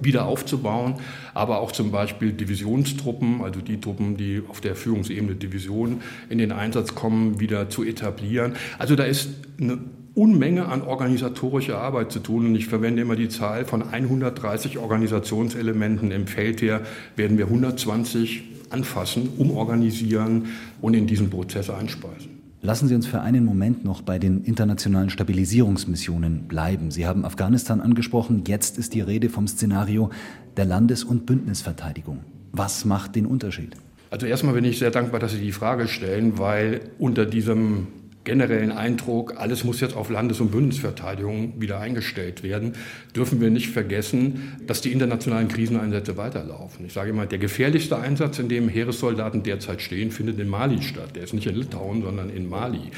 wieder 0.00 0.26
aufzubauen, 0.26 0.94
aber 1.34 1.60
auch 1.60 1.72
zum 1.72 1.90
Beispiel 1.90 2.32
Divisionstruppen, 2.32 3.42
also 3.42 3.60
die 3.60 3.80
Truppen, 3.80 4.16
die 4.16 4.42
auf 4.48 4.60
der 4.60 4.76
Führungsebene 4.76 5.34
Division 5.34 6.02
in 6.28 6.38
den 6.38 6.52
Einsatz 6.52 6.94
kommen, 6.94 7.40
wieder 7.40 7.68
zu 7.70 7.84
etablieren. 7.84 8.54
Also 8.78 8.96
da 8.96 9.04
ist 9.04 9.30
eine 9.60 9.78
Unmenge 10.14 10.66
an 10.66 10.82
organisatorischer 10.82 11.78
Arbeit 11.78 12.12
zu 12.12 12.20
tun 12.20 12.46
und 12.46 12.54
ich 12.54 12.66
verwende 12.66 13.02
immer 13.02 13.16
die 13.16 13.28
Zahl 13.28 13.64
von 13.64 13.82
130 13.82 14.78
Organisationselementen 14.78 16.12
im 16.12 16.28
Feldheer 16.28 16.82
werden 17.16 17.36
wir 17.36 17.46
120 17.46 18.44
anfassen, 18.70 19.28
umorganisieren 19.38 20.46
und 20.80 20.94
in 20.94 21.06
diesen 21.06 21.30
Prozess 21.30 21.68
einspeisen. 21.68 22.33
Lassen 22.64 22.88
Sie 22.88 22.94
uns 22.94 23.06
für 23.06 23.20
einen 23.20 23.44
Moment 23.44 23.84
noch 23.84 24.00
bei 24.00 24.18
den 24.18 24.42
internationalen 24.42 25.10
Stabilisierungsmissionen 25.10 26.44
bleiben. 26.48 26.90
Sie 26.90 27.06
haben 27.06 27.26
Afghanistan 27.26 27.82
angesprochen. 27.82 28.44
Jetzt 28.46 28.78
ist 28.78 28.94
die 28.94 29.02
Rede 29.02 29.28
vom 29.28 29.46
Szenario 29.46 30.08
der 30.56 30.64
Landes- 30.64 31.04
und 31.04 31.26
Bündnisverteidigung. 31.26 32.20
Was 32.52 32.86
macht 32.86 33.16
den 33.16 33.26
Unterschied? 33.26 33.76
Also 34.08 34.24
erstmal 34.24 34.54
bin 34.54 34.64
ich 34.64 34.78
sehr 34.78 34.90
dankbar, 34.90 35.20
dass 35.20 35.32
Sie 35.32 35.40
die 35.40 35.52
Frage 35.52 35.88
stellen, 35.88 36.38
weil 36.38 36.80
unter 36.98 37.26
diesem 37.26 37.88
generellen 38.24 38.72
Eindruck, 38.72 39.34
alles 39.36 39.64
muss 39.64 39.80
jetzt 39.80 39.94
auf 39.94 40.10
Landes- 40.10 40.40
und 40.40 40.50
Bündnisverteidigung 40.50 41.60
wieder 41.60 41.78
eingestellt 41.78 42.42
werden, 42.42 42.72
dürfen 43.14 43.40
wir 43.40 43.50
nicht 43.50 43.68
vergessen, 43.68 44.56
dass 44.66 44.80
die 44.80 44.92
internationalen 44.92 45.48
Kriseneinsätze 45.48 46.16
weiterlaufen. 46.16 46.86
Ich 46.86 46.94
sage 46.94 47.10
immer, 47.10 47.26
der 47.26 47.38
gefährlichste 47.38 47.98
Einsatz, 47.98 48.38
in 48.38 48.48
dem 48.48 48.68
Heeressoldaten 48.68 49.42
derzeit 49.42 49.82
stehen, 49.82 50.10
findet 50.10 50.38
in 50.38 50.48
Mali 50.48 50.82
statt. 50.82 51.14
Der 51.14 51.24
ist 51.24 51.34
nicht 51.34 51.46
in 51.46 51.54
Litauen, 51.54 52.02
sondern 52.02 52.30
in 52.30 52.48
Mali. 52.48 52.90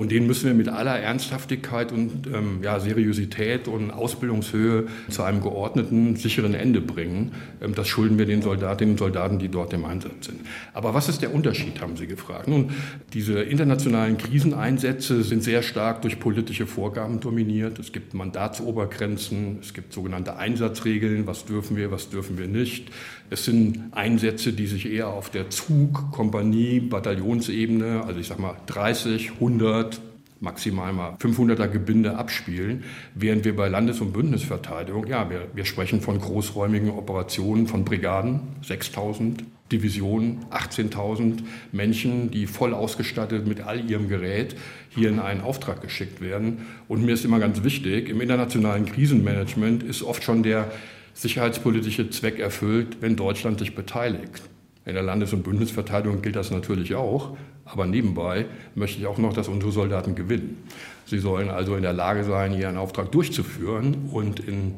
Und 0.00 0.10
den 0.10 0.26
müssen 0.26 0.46
wir 0.46 0.54
mit 0.54 0.70
aller 0.70 0.98
Ernsthaftigkeit 0.98 1.92
und 1.92 2.26
ähm, 2.26 2.60
ja, 2.62 2.80
Seriosität 2.80 3.68
und 3.68 3.90
Ausbildungshöhe 3.90 4.86
zu 5.10 5.22
einem 5.22 5.42
geordneten, 5.42 6.16
sicheren 6.16 6.54
Ende 6.54 6.80
bringen. 6.80 7.32
Ähm, 7.60 7.74
das 7.74 7.86
schulden 7.86 8.16
wir 8.16 8.24
den 8.24 8.40
Soldatinnen 8.40 8.94
und 8.94 8.98
Soldaten, 8.98 9.38
die 9.38 9.50
dort 9.50 9.74
im 9.74 9.84
Einsatz 9.84 10.24
sind. 10.24 10.40
Aber 10.72 10.94
was 10.94 11.10
ist 11.10 11.20
der 11.20 11.34
Unterschied, 11.34 11.82
haben 11.82 11.98
Sie 11.98 12.06
gefragt. 12.06 12.48
Nun, 12.48 12.70
diese 13.12 13.40
internationalen 13.42 14.16
Kriseneinsätze 14.16 15.22
sind 15.22 15.44
sehr 15.44 15.62
stark 15.62 16.00
durch 16.00 16.18
politische 16.18 16.66
Vorgaben 16.66 17.20
dominiert. 17.20 17.78
Es 17.78 17.92
gibt 17.92 18.14
Mandatsobergrenzen, 18.14 19.58
es 19.60 19.74
gibt 19.74 19.92
sogenannte 19.92 20.38
Einsatzregeln, 20.38 21.26
was 21.26 21.44
dürfen 21.44 21.76
wir, 21.76 21.90
was 21.90 22.08
dürfen 22.08 22.38
wir 22.38 22.46
nicht. 22.46 22.90
Es 23.32 23.44
sind 23.44 23.92
Einsätze, 23.92 24.52
die 24.52 24.66
sich 24.66 24.90
eher 24.90 25.08
auf 25.08 25.30
der 25.30 25.50
Zug-, 25.50 26.10
Kompanie-, 26.10 26.80
Bataillonsebene, 26.80 28.02
also 28.04 28.18
ich 28.18 28.26
sage 28.26 28.42
mal 28.42 28.56
30, 28.66 29.32
100, 29.34 30.00
maximal 30.40 30.92
mal 30.92 31.14
500er 31.20 31.68
Gebinde 31.68 32.16
abspielen, 32.16 32.82
während 33.14 33.44
wir 33.44 33.54
bei 33.54 33.68
Landes- 33.68 34.00
und 34.00 34.12
Bündnisverteidigung, 34.12 35.06
ja, 35.06 35.30
wir, 35.30 35.46
wir 35.54 35.64
sprechen 35.64 36.00
von 36.00 36.18
großräumigen 36.18 36.90
Operationen 36.90 37.68
von 37.68 37.84
Brigaden, 37.84 38.40
6000 38.62 39.44
Divisionen, 39.70 40.46
18.000 40.50 41.42
Menschen, 41.70 42.32
die 42.32 42.48
voll 42.48 42.74
ausgestattet 42.74 43.46
mit 43.46 43.60
all 43.60 43.88
ihrem 43.88 44.08
Gerät 44.08 44.56
hier 44.88 45.08
in 45.08 45.20
einen 45.20 45.42
Auftrag 45.42 45.80
geschickt 45.80 46.20
werden. 46.20 46.66
Und 46.88 47.04
mir 47.04 47.12
ist 47.12 47.24
immer 47.24 47.38
ganz 47.38 47.62
wichtig, 47.62 48.08
im 48.08 48.20
internationalen 48.20 48.86
Krisenmanagement 48.86 49.84
ist 49.84 50.02
oft 50.02 50.24
schon 50.24 50.42
der 50.42 50.72
sicherheitspolitische 51.20 52.08
Zweck 52.08 52.38
erfüllt, 52.38 52.96
wenn 53.00 53.14
Deutschland 53.14 53.58
sich 53.58 53.74
beteiligt. 53.74 54.42
In 54.86 54.94
der 54.94 55.02
Landes- 55.02 55.34
und 55.34 55.42
Bündnisverteidigung 55.42 56.22
gilt 56.22 56.36
das 56.36 56.50
natürlich 56.50 56.94
auch, 56.94 57.36
aber 57.66 57.86
nebenbei 57.86 58.46
möchte 58.74 58.98
ich 58.98 59.06
auch 59.06 59.18
noch, 59.18 59.34
dass 59.34 59.46
unsere 59.48 59.70
Soldaten 59.70 60.14
gewinnen. 60.14 60.64
Sie 61.04 61.18
sollen 61.18 61.50
also 61.50 61.76
in 61.76 61.82
der 61.82 61.92
Lage 61.92 62.24
sein, 62.24 62.58
ihren 62.58 62.78
Auftrag 62.78 63.12
durchzuführen 63.12 64.08
und 64.10 64.40
in 64.40 64.74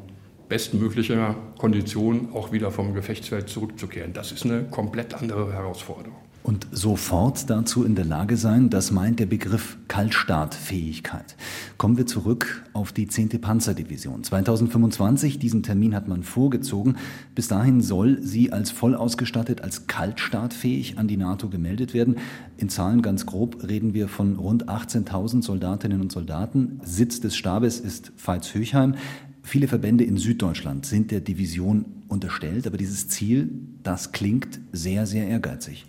bestmöglicher 0.49 1.35
Kondition 1.57 2.29
auch 2.33 2.51
wieder 2.51 2.71
vom 2.71 2.93
Gefechtsfeld 2.93 3.47
zurückzukehren. 3.47 4.11
Das 4.11 4.33
ist 4.33 4.43
eine 4.43 4.65
komplett 4.65 5.13
andere 5.13 5.53
Herausforderung 5.53 6.17
und 6.43 6.67
sofort 6.71 7.49
dazu 7.49 7.85
in 7.85 7.95
der 7.95 8.05
Lage 8.05 8.35
sein, 8.37 8.69
das 8.69 8.91
meint 8.91 9.19
der 9.19 9.25
Begriff 9.25 9.77
Kaltstartfähigkeit. 9.87 11.35
Kommen 11.77 11.97
wir 11.97 12.05
zurück 12.05 12.63
auf 12.73 12.91
die 12.91 13.07
10. 13.07 13.29
Panzerdivision. 13.41 14.23
2025, 14.23 15.39
diesen 15.39 15.63
Termin 15.63 15.95
hat 15.95 16.07
man 16.07 16.23
vorgezogen. 16.23 16.97
Bis 17.33 17.47
dahin 17.47 17.81
soll 17.81 18.21
sie 18.21 18.51
als 18.51 18.71
voll 18.71 18.93
ausgestattet, 18.93 19.61
als 19.61 19.87
kaltstartfähig 19.87 20.97
an 20.97 21.07
die 21.07 21.17
NATO 21.17 21.49
gemeldet 21.49 21.93
werden. 21.93 22.17
In 22.57 22.69
Zahlen 22.69 23.01
ganz 23.01 23.25
grob 23.25 23.63
reden 23.67 23.93
wir 23.93 24.09
von 24.09 24.35
rund 24.35 24.67
18.000 24.67 25.43
Soldatinnen 25.43 26.01
und 26.01 26.11
Soldaten. 26.11 26.81
Sitz 26.83 27.21
des 27.21 27.37
Stabes 27.37 27.79
ist 27.79 28.11
Veitshöchheim. 28.17 28.95
Viele 29.43 29.67
Verbände 29.67 30.03
in 30.03 30.17
Süddeutschland 30.17 30.85
sind 30.85 31.11
der 31.11 31.19
Division 31.19 31.85
unterstellt, 32.07 32.67
aber 32.67 32.77
dieses 32.77 33.07
Ziel, 33.07 33.49
das 33.83 34.11
klingt 34.11 34.59
sehr, 34.71 35.05
sehr 35.05 35.27
ehrgeizig. 35.27 35.85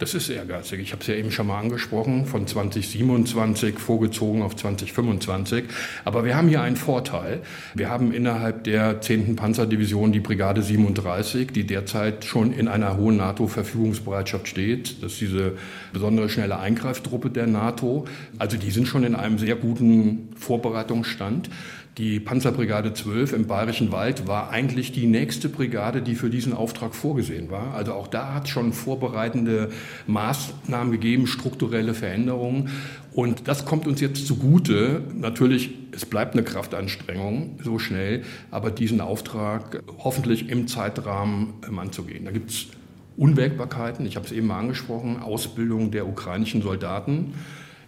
Das 0.00 0.14
ist 0.14 0.30
ehrgeizig. 0.30 0.80
Ich 0.80 0.92
habe 0.92 1.02
es 1.02 1.08
ja 1.08 1.14
eben 1.14 1.30
schon 1.30 1.46
mal 1.46 1.60
angesprochen, 1.60 2.24
von 2.24 2.46
2027 2.46 3.78
vorgezogen 3.78 4.40
auf 4.40 4.56
2025. 4.56 5.64
Aber 6.06 6.24
wir 6.24 6.34
haben 6.34 6.48
hier 6.48 6.62
einen 6.62 6.76
Vorteil. 6.76 7.42
Wir 7.74 7.90
haben 7.90 8.10
innerhalb 8.10 8.64
der 8.64 9.02
10. 9.02 9.36
Panzerdivision 9.36 10.10
die 10.10 10.20
Brigade 10.20 10.62
37, 10.62 11.48
die 11.52 11.66
derzeit 11.66 12.24
schon 12.24 12.54
in 12.54 12.66
einer 12.66 12.96
hohen 12.96 13.18
NATO-Verfügungsbereitschaft 13.18 14.48
steht. 14.48 15.02
Das 15.02 15.12
ist 15.12 15.20
diese 15.20 15.58
besondere 15.92 16.30
schnelle 16.30 16.58
Eingreiftruppe 16.58 17.28
der 17.28 17.46
NATO. 17.46 18.06
Also 18.38 18.56
die 18.56 18.70
sind 18.70 18.88
schon 18.88 19.04
in 19.04 19.14
einem 19.14 19.36
sehr 19.36 19.54
guten 19.54 20.30
Vorbereitungsstand. 20.34 21.50
Die 22.00 22.18
Panzerbrigade 22.18 22.94
12 22.94 23.34
im 23.34 23.46
Bayerischen 23.46 23.92
Wald 23.92 24.26
war 24.26 24.48
eigentlich 24.48 24.90
die 24.90 25.06
nächste 25.06 25.50
Brigade, 25.50 26.00
die 26.00 26.14
für 26.14 26.30
diesen 26.30 26.54
Auftrag 26.54 26.94
vorgesehen 26.94 27.50
war. 27.50 27.74
Also 27.74 27.92
auch 27.92 28.06
da 28.08 28.32
hat 28.32 28.44
es 28.44 28.48
schon 28.48 28.72
vorbereitende 28.72 29.68
Maßnahmen 30.06 30.92
gegeben, 30.92 31.26
strukturelle 31.26 31.92
Veränderungen. 31.92 32.70
Und 33.12 33.48
das 33.48 33.66
kommt 33.66 33.86
uns 33.86 34.00
jetzt 34.00 34.26
zugute. 34.26 35.02
Natürlich, 35.14 35.74
es 35.92 36.06
bleibt 36.06 36.32
eine 36.32 36.42
Kraftanstrengung 36.42 37.58
so 37.62 37.78
schnell, 37.78 38.22
aber 38.50 38.70
diesen 38.70 39.02
Auftrag 39.02 39.82
hoffentlich 39.98 40.48
im 40.48 40.68
Zeitrahmen 40.68 41.52
ähm, 41.68 41.78
anzugehen. 41.78 42.24
Da 42.24 42.30
gibt 42.30 42.48
es 42.48 42.68
Unwägbarkeiten, 43.18 44.06
ich 44.06 44.16
habe 44.16 44.24
es 44.24 44.32
eben 44.32 44.46
mal 44.46 44.60
angesprochen, 44.60 45.20
Ausbildung 45.20 45.90
der 45.90 46.08
ukrainischen 46.08 46.62
Soldaten 46.62 47.34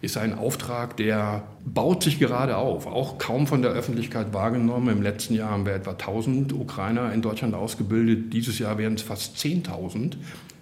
ist 0.02 0.16
ein 0.18 0.36
Auftrag, 0.36 0.96
der 0.96 1.44
baut 1.64 2.02
sich 2.02 2.18
gerade 2.18 2.56
auf, 2.56 2.86
auch 2.86 3.18
kaum 3.18 3.46
von 3.46 3.62
der 3.62 3.70
Öffentlichkeit 3.70 4.34
wahrgenommen. 4.34 4.88
Im 4.88 5.00
letzten 5.00 5.34
Jahr 5.34 5.50
haben 5.50 5.64
wir 5.64 5.74
etwa 5.74 5.92
1000 5.92 6.52
Ukrainer 6.52 7.12
in 7.12 7.22
Deutschland 7.22 7.54
ausgebildet, 7.54 8.32
dieses 8.32 8.58
Jahr 8.58 8.78
werden 8.78 8.94
es 8.94 9.02
fast 9.02 9.36
10.000. 9.36 10.16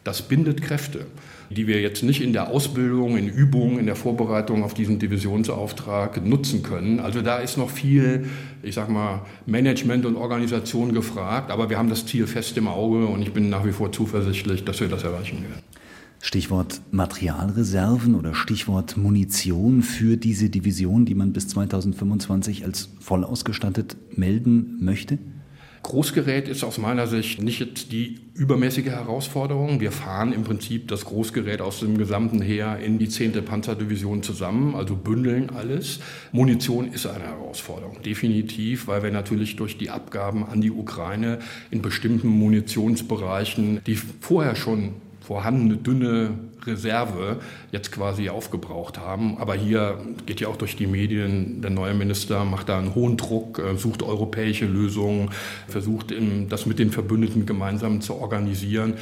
Das 0.04 0.22
bindet 0.22 0.62
Kräfte, 0.62 1.06
die 1.50 1.66
wir 1.66 1.80
jetzt 1.80 2.02
nicht 2.02 2.22
in 2.22 2.32
der 2.32 2.48
Ausbildung, 2.48 3.16
in 3.16 3.28
Übungen, 3.28 3.78
in 3.78 3.86
der 3.86 3.96
Vorbereitung 3.96 4.62
auf 4.62 4.74
diesen 4.74 4.98
Divisionsauftrag 4.98 6.24
nutzen 6.24 6.62
können. 6.62 7.00
Also 7.00 7.22
da 7.22 7.38
ist 7.38 7.56
noch 7.56 7.70
viel, 7.70 8.26
ich 8.62 8.74
sag 8.74 8.90
mal, 8.90 9.22
Management 9.46 10.04
und 10.04 10.16
Organisation 10.16 10.92
gefragt, 10.92 11.50
aber 11.50 11.70
wir 11.70 11.78
haben 11.78 11.90
das 11.90 12.04
Ziel 12.06 12.26
fest 12.26 12.56
im 12.58 12.68
Auge 12.68 13.06
und 13.06 13.22
ich 13.22 13.32
bin 13.32 13.48
nach 13.48 13.64
wie 13.64 13.72
vor 13.72 13.90
zuversichtlich, 13.90 14.64
dass 14.64 14.80
wir 14.80 14.88
das 14.88 15.04
erreichen 15.04 15.42
werden. 15.42 15.69
Stichwort 16.22 16.82
Materialreserven 16.90 18.14
oder 18.14 18.34
Stichwort 18.34 18.98
Munition 18.98 19.82
für 19.82 20.18
diese 20.18 20.50
Division, 20.50 21.06
die 21.06 21.14
man 21.14 21.32
bis 21.32 21.48
2025 21.48 22.64
als 22.64 22.90
voll 23.00 23.24
ausgestattet 23.24 23.96
melden 24.16 24.76
möchte? 24.80 25.18
Großgerät 25.82 26.46
ist 26.46 26.62
aus 26.62 26.76
meiner 26.76 27.06
Sicht 27.06 27.42
nicht 27.42 27.58
jetzt 27.58 27.90
die 27.90 28.20
übermäßige 28.34 28.86
Herausforderung. 28.86 29.80
Wir 29.80 29.92
fahren 29.92 30.34
im 30.34 30.44
Prinzip 30.44 30.88
das 30.88 31.06
Großgerät 31.06 31.62
aus 31.62 31.80
dem 31.80 31.96
gesamten 31.96 32.42
Heer 32.42 32.78
in 32.78 32.98
die 32.98 33.08
10. 33.08 33.42
Panzerdivision 33.42 34.22
zusammen, 34.22 34.74
also 34.74 34.94
bündeln 34.94 35.48
alles. 35.48 36.00
Munition 36.32 36.92
ist 36.92 37.06
eine 37.06 37.24
Herausforderung, 37.24 38.02
definitiv, 38.02 38.88
weil 38.88 39.02
wir 39.02 39.10
natürlich 39.10 39.56
durch 39.56 39.78
die 39.78 39.88
Abgaben 39.88 40.44
an 40.44 40.60
die 40.60 40.70
Ukraine 40.70 41.38
in 41.70 41.80
bestimmten 41.80 42.28
Munitionsbereichen, 42.28 43.80
die 43.86 43.96
vorher 43.96 44.56
schon 44.56 44.96
vorhandene 45.30 45.76
dünne 45.76 46.30
Reserve 46.66 47.38
jetzt 47.70 47.92
quasi 47.92 48.30
aufgebraucht 48.30 48.98
haben. 48.98 49.38
Aber 49.38 49.54
hier 49.54 50.00
geht 50.26 50.40
ja 50.40 50.48
auch 50.48 50.56
durch 50.56 50.74
die 50.74 50.88
Medien, 50.88 51.62
der 51.62 51.70
neue 51.70 51.94
Minister 51.94 52.44
macht 52.44 52.68
da 52.68 52.76
einen 52.78 52.96
hohen 52.96 53.16
Druck, 53.16 53.60
äh, 53.60 53.76
sucht 53.76 54.02
europäische 54.02 54.66
Lösungen, 54.66 55.30
versucht 55.68 56.12
das 56.48 56.66
mit 56.66 56.80
den 56.80 56.90
Verbündeten 56.90 57.46
gemeinsam 57.46 58.00
zu 58.00 58.16
organisieren. 58.16 58.94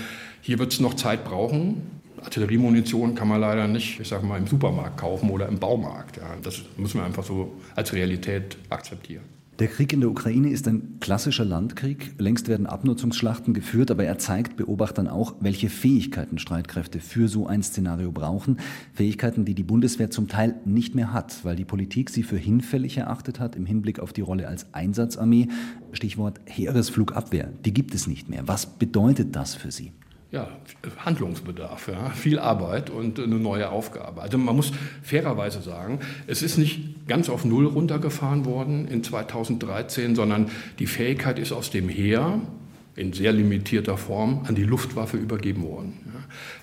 Hier 0.43 0.59
wird 0.59 0.71
es 0.71 0.81
noch 0.81 0.93
Zeit 0.93 1.25
brauchen. 1.25 1.81
Artilleriemunition 2.23 3.15
kann 3.15 3.29
man 3.29 3.41
leider 3.41 3.67
nicht, 3.67 3.99
ich 3.99 4.09
sage 4.09 4.27
mal, 4.27 4.37
im 4.37 4.47
Supermarkt 4.47 4.99
kaufen 4.99 5.31
oder 5.31 5.49
im 5.49 5.59
Baumarkt. 5.59 6.19
Ja, 6.19 6.35
das 6.43 6.61
müssen 6.77 7.01
wir 7.01 7.07
einfach 7.07 7.25
so 7.25 7.55
als 7.75 7.95
Realität 7.95 8.59
akzeptieren. 8.69 9.38
Der 9.59 9.67
Krieg 9.67 9.93
in 9.93 10.01
der 10.01 10.11
Ukraine 10.11 10.51
ist 10.51 10.69
ein 10.69 11.01
klassischer 11.01 11.45
Landkrieg. 11.45 12.15
Längst 12.17 12.47
werden 12.47 12.67
Abnutzungsschlachten 12.67 13.55
geführt, 13.55 13.91
aber 13.91 14.05
er 14.05 14.17
zeigt 14.17 14.57
Beobachtern 14.57 15.09
auch, 15.09 15.35
welche 15.41 15.69
Fähigkeiten 15.69 16.39
Streitkräfte 16.39 17.01
für 17.01 17.27
so 17.27 17.49
ein 17.49 17.65
Szenario 17.65 18.13
brauchen. 18.13 18.59
Fähigkeiten, 18.95 19.45
die 19.45 19.57
die 19.57 19.65
Bundeswehr 19.65 20.13
zum 20.13 20.29
Teil 20.29 20.55
nicht 20.65 20.95
mehr 20.95 21.13
hat, 21.13 21.45
weil 21.45 21.57
die 21.57 21.65
Politik 21.65 22.11
sie 22.11 22.23
für 22.23 22.37
hinfällig 22.37 22.99
erachtet 22.99 23.41
hat 23.41 23.57
im 23.57 23.67
Hinblick 23.67 23.99
auf 23.99 24.13
die 24.13 24.21
Rolle 24.21 24.47
als 24.47 24.73
Einsatzarmee. 24.75 25.49
Stichwort 25.91 26.41
Heeresflugabwehr. 26.47 27.53
Die 27.65 27.75
gibt 27.75 27.97
es 27.97 28.07
nicht 28.07 28.29
mehr. 28.29 28.47
Was 28.47 28.65
bedeutet 28.65 29.35
das 29.35 29.57
für 29.57 29.73
Sie? 29.73 29.91
Ja, 30.31 30.49
Handlungsbedarf, 30.99 31.89
ja, 31.89 32.11
viel 32.11 32.39
Arbeit 32.39 32.91
und 32.91 33.19
eine 33.19 33.37
neue 33.37 33.71
Aufgabe. 33.71 34.21
Also 34.21 34.37
man 34.37 34.57
muss 34.57 34.73
fairerweise 35.03 35.63
sagen, 35.63 36.01
es 36.27 36.43
ist 36.43 36.59
nicht 36.59 37.09
ganz 37.09 37.31
auf 37.31 37.45
Null 37.45 37.67
runtergefahren 37.67 38.45
worden 38.45 38.89
in 38.89 39.03
2013, 39.03 40.15
sondern 40.15 40.51
die 40.79 40.87
Fähigkeit 40.87 41.39
ist 41.39 41.53
aus 41.53 41.71
dem 41.71 41.89
Heer 41.89 42.41
in 42.95 43.13
sehr 43.13 43.33
limitierter 43.33 43.97
Form 43.97 44.45
an 44.47 44.55
die 44.55 44.65
Luftwaffe 44.65 45.17
übergeben 45.17 45.63
worden. 45.63 45.95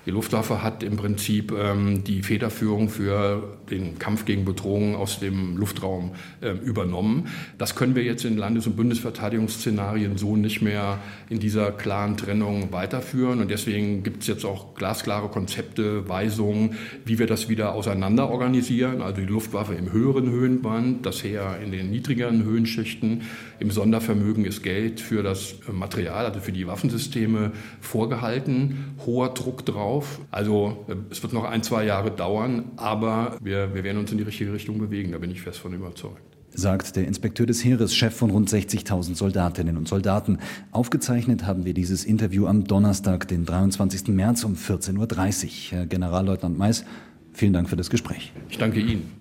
Die 0.06 0.12
Luftwaffe 0.12 0.62
hat 0.62 0.84
im 0.84 0.98
Prinzip 0.98 1.52
ähm, 1.52 2.04
die 2.04 2.22
Federführung 2.24 2.90
für 2.90 3.58
den 3.70 3.98
Kampf 4.00 4.26
gegen 4.26 4.46
Bedrohungen 4.46 4.96
aus 4.96 5.20
dem 5.20 5.58
Luftraum 5.58 6.12
äh, 6.42 6.52
übernommen. 6.52 7.28
Das 7.58 7.76
können 7.76 7.96
wir 7.96 8.04
jetzt 8.04 8.26
in 8.26 8.38
Landes- 8.38 8.68
und 8.68 8.76
Bundesverteidigungsszenarien 8.76 10.18
so 10.18 10.36
nicht 10.36 10.62
mehr 10.62 11.00
in 11.30 11.40
dieser 11.40 11.72
klaren 11.72 12.18
Trennung 12.18 12.72
weiterführen. 12.72 13.40
Und 13.40 13.50
deswegen 13.50 14.04
gibt 14.04 14.22
es 14.22 14.28
jetzt 14.28 14.46
auch 14.46 14.76
glasklare 14.76 15.30
Konzepte, 15.30 16.08
Weisungen, 16.08 16.76
wie 17.06 17.18
wir 17.20 17.28
das 17.28 17.50
wieder 17.50 17.74
auseinander 17.74 18.30
organisieren. 18.30 19.02
Also 19.02 19.22
die 19.22 19.28
Luftwaffe 19.28 19.74
im 19.74 19.92
höheren 19.92 20.30
Höhenband, 20.30 21.06
das 21.06 21.24
Heer 21.24 21.60
in 21.64 21.72
den 21.72 21.90
niedrigeren 21.90 22.44
Höhenschichten. 22.44 23.24
Im 23.60 23.72
Sondervermögen 23.72 24.46
ist 24.46 24.64
Geld 24.64 25.00
für 25.00 25.24
das 25.24 25.56
Material, 25.72 26.26
also 26.26 26.40
für 26.40 26.52
die 26.52 26.68
Waffensysteme 26.68 27.52
vorgehalten. 27.80 28.96
Hoher 29.06 29.34
Druck 29.34 29.55
drauf 29.64 29.96
auf. 29.96 30.20
Also 30.32 30.86
äh, 30.88 30.96
es 31.10 31.22
wird 31.24 31.34
noch 31.34 31.44
ein, 31.46 31.64
zwei 31.64 31.86
Jahre 31.86 32.12
dauern, 32.12 32.72
aber 32.78 33.38
wir, 33.42 33.74
wir 33.74 33.84
werden 33.84 34.00
uns 34.00 34.12
in 34.12 34.18
die 34.18 34.24
richtige 34.24 34.52
Richtung 34.52 34.80
bewegen, 34.80 35.12
da 35.12 35.18
bin 35.18 35.32
ich 35.32 35.42
fest 35.42 35.60
von 35.60 35.74
überzeugt 35.74 36.22
sagt 36.58 36.96
der 36.96 37.06
Inspekteur 37.06 37.46
des 37.46 37.66
Heeres, 37.66 37.94
Chef 37.94 38.16
von 38.16 38.30
rund 38.30 38.50
60.000 38.50 39.16
Soldatinnen 39.16 39.76
und 39.76 39.90
Soldaten. 39.90 40.40
Aufgezeichnet 40.72 41.46
haben 41.46 41.66
wir 41.66 41.74
dieses 41.74 42.06
Interview 42.06 42.48
am 42.48 42.64
Donnerstag, 42.64 43.28
den 43.28 43.46
23. 43.46 44.08
März 44.08 44.46
um 44.46 44.56
14.30 44.56 44.94
Uhr. 44.94 45.52
Herr 45.72 45.86
Generalleutnant 45.86 46.58
Mais, 46.58 46.86
vielen 47.34 47.52
Dank 47.52 47.70
für 47.70 47.76
das 47.76 47.90
Gespräch. 47.90 48.32
Ich 48.48 48.58
danke 48.58 48.80
Ihnen. 48.80 49.12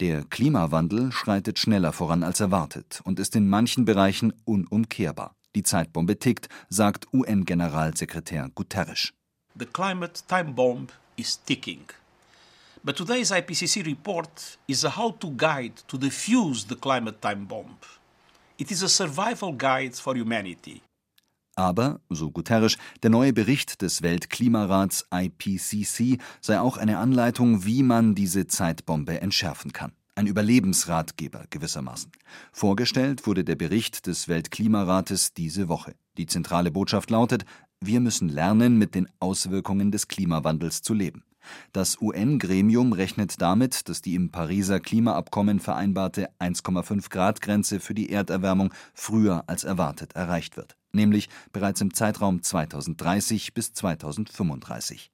Der 0.00 0.24
Klimawandel 0.24 1.10
schreitet 1.10 1.58
schneller 1.58 1.94
voran 1.94 2.22
als 2.22 2.40
erwartet 2.40 3.00
und 3.04 3.18
ist 3.18 3.34
in 3.34 3.48
manchen 3.48 3.86
Bereichen 3.86 4.34
unumkehrbar. 4.44 5.36
Die 5.54 5.62
Zeitbombe 5.62 6.18
tickt, 6.18 6.50
sagt 6.68 7.06
UN-Generalsekretär 7.14 8.50
Guterres. 8.54 9.14
The 9.58 9.66
climate 9.66 10.22
time 10.28 10.52
bomb 10.52 10.88
is 11.16 11.36
ticking. 11.36 11.88
But 12.84 12.96
today's 12.96 13.30
IPCC 13.30 13.84
report 13.84 14.58
is 14.68 14.84
a 14.84 14.90
how 14.90 15.10
to 15.18 15.30
guide 15.36 15.76
to 15.88 15.98
defuse 15.98 16.68
the 16.68 16.76
climate 16.76 17.20
time 17.20 17.46
bomb. 17.46 17.78
It 18.58 18.70
is 18.70 18.82
a 18.82 18.88
survival 18.88 19.52
guide 19.52 19.94
for 19.94 20.14
humanity. 20.14 20.82
Aber, 21.56 22.00
so 22.10 22.30
Guterres, 22.30 22.76
der 23.02 23.10
neue 23.10 23.32
Bericht 23.32 23.80
des 23.80 24.02
Weltklimarats 24.02 25.06
IPCC 25.10 26.18
sei 26.40 26.60
auch 26.60 26.76
eine 26.76 26.98
Anleitung, 26.98 27.64
wie 27.64 27.82
man 27.82 28.14
diese 28.14 28.46
Zeitbombe 28.46 29.22
entschärfen 29.22 29.72
kann. 29.72 29.92
Ein 30.14 30.26
Überlebensratgeber 30.26 31.44
gewissermaßen. 31.50 32.10
Vorgestellt 32.52 33.26
wurde 33.26 33.42
der 33.42 33.56
Bericht 33.56 34.06
des 34.06 34.28
Weltklimarates 34.28 35.34
diese 35.34 35.68
Woche. 35.68 35.94
Die 36.16 36.26
zentrale 36.26 36.70
Botschaft 36.70 37.10
lautet, 37.10 37.44
wir 37.80 38.00
müssen 38.00 38.28
lernen, 38.28 38.78
mit 38.78 38.94
den 38.94 39.08
Auswirkungen 39.20 39.90
des 39.90 40.08
Klimawandels 40.08 40.82
zu 40.82 40.94
leben. 40.94 41.24
Das 41.72 42.00
UN-Gremium 42.00 42.92
rechnet 42.92 43.40
damit, 43.40 43.88
dass 43.88 44.02
die 44.02 44.14
im 44.14 44.30
Pariser 44.30 44.80
Klimaabkommen 44.80 45.60
vereinbarte 45.60 46.28
1,5 46.40 47.10
Grad 47.10 47.40
Grenze 47.40 47.80
für 47.80 47.94
die 47.94 48.10
Erderwärmung 48.10 48.72
früher 48.94 49.44
als 49.46 49.64
erwartet 49.64 50.14
erreicht 50.14 50.56
wird, 50.56 50.76
nämlich 50.92 51.28
bereits 51.52 51.80
im 51.80 51.94
Zeitraum 51.94 52.42
2030 52.42 53.54
bis 53.54 53.72
2035. 53.74 55.12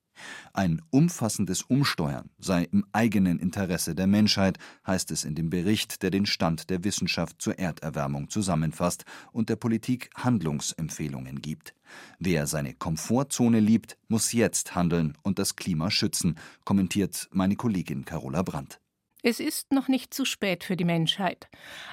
Ein 0.53 0.83
umfassendes 0.91 1.63
Umsteuern 1.63 2.31
sei 2.39 2.65
im 2.65 2.85
eigenen 2.93 3.39
Interesse 3.39 3.95
der 3.95 4.07
Menschheit, 4.07 4.59
heißt 4.87 5.11
es 5.11 5.25
in 5.25 5.35
dem 5.35 5.51
Bericht, 5.51 6.03
der 6.03 6.11
den 6.11 6.27
Stand 6.27 6.71
der 6.71 6.85
Wissenschaft 6.85 7.41
zur 7.41 7.59
Erderwärmung 7.59 8.29
zusammenfasst 8.31 9.05
und 9.33 9.49
der 9.49 9.57
Politik 9.57 10.11
Handlungsempfehlungen 10.15 11.41
gibt. 11.41 11.75
Wer 12.19 12.47
seine 12.47 12.75
Komfortzone 12.75 13.61
liebt, 13.61 13.99
muss 14.09 14.33
jetzt 14.33 14.75
handeln 14.75 15.17
und 15.23 15.39
das 15.39 15.57
Klima 15.57 15.91
schützen, 15.91 16.37
kommentiert 16.65 17.29
meine 17.33 17.57
Kollegin 17.57 18.05
Carola 18.05 18.43
Brandt. 18.43 18.81
Es 19.23 19.39
ist 19.39 19.73
noch 19.73 19.87
nicht 19.87 20.13
zu 20.13 20.25
spät 20.25 20.65
für 20.65 20.77
die 20.77 20.85
Menschheit. 20.85 21.49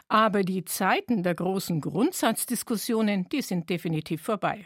Aber 0.07 0.41
die 0.41 0.65
Zeiten 0.65 1.21
der 1.21 1.35
großen 1.35 1.79
Grundsatzdiskussionen, 1.79 3.29
die 3.29 3.43
sind 3.43 3.69
definitiv 3.69 4.23
vorbei. 4.23 4.65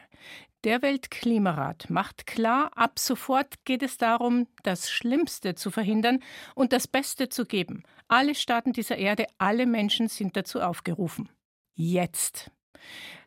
Der 0.64 0.82
Weltklimarat 0.82 1.90
macht 1.90 2.26
klar, 2.26 2.72
ab 2.78 2.98
sofort 2.98 3.66
geht 3.66 3.84
es 3.84 3.98
darum, 3.98 4.48
das 4.64 4.90
Schlimmste 4.90 5.56
zu 5.56 5.72
verhindern 5.72 6.20
und 6.56 6.72
das 6.72 6.88
Beste 6.88 7.28
zu 7.28 7.46
geben. 7.46 7.84
Alle 8.08 8.34
Staaten 8.34 8.72
dieser 8.72 8.96
Erde, 8.96 9.28
alle 9.38 9.66
Menschen 9.66 10.08
sind 10.08 10.38
dazu 10.38 10.62
aufgerufen. 10.62 11.28
Jetzt. 11.76 12.50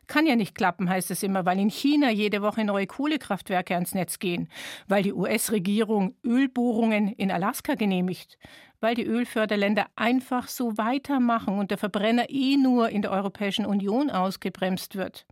Kann 0.07 0.25
ja 0.25 0.37
nicht 0.37 0.55
klappen, 0.55 0.89
heißt 0.89 1.11
es 1.11 1.21
immer, 1.21 1.45
weil 1.45 1.59
in 1.59 1.69
China 1.69 2.09
jede 2.09 2.41
Woche 2.41 2.63
neue 2.63 2.87
Kohlekraftwerke 2.87 3.75
ans 3.75 3.93
Netz 3.93 4.19
gehen, 4.19 4.47
weil 4.87 5.03
die 5.03 5.11
US-Regierung 5.11 6.15
Ölbohrungen 6.23 7.09
in 7.09 7.29
Alaska 7.29 7.75
genehmigt, 7.75 8.37
weil 8.79 8.95
die 8.95 9.05
Ölförderländer 9.05 9.87
einfach 9.97 10.47
so 10.47 10.77
weitermachen 10.77 11.59
und 11.59 11.71
der 11.71 11.77
Verbrenner 11.77 12.29
eh 12.29 12.55
nur 12.55 12.89
in 12.89 13.01
der 13.01 13.11
Europäischen 13.11 13.65
Union 13.65 14.09
ausgebremst 14.09 14.95
wird. 14.95 15.25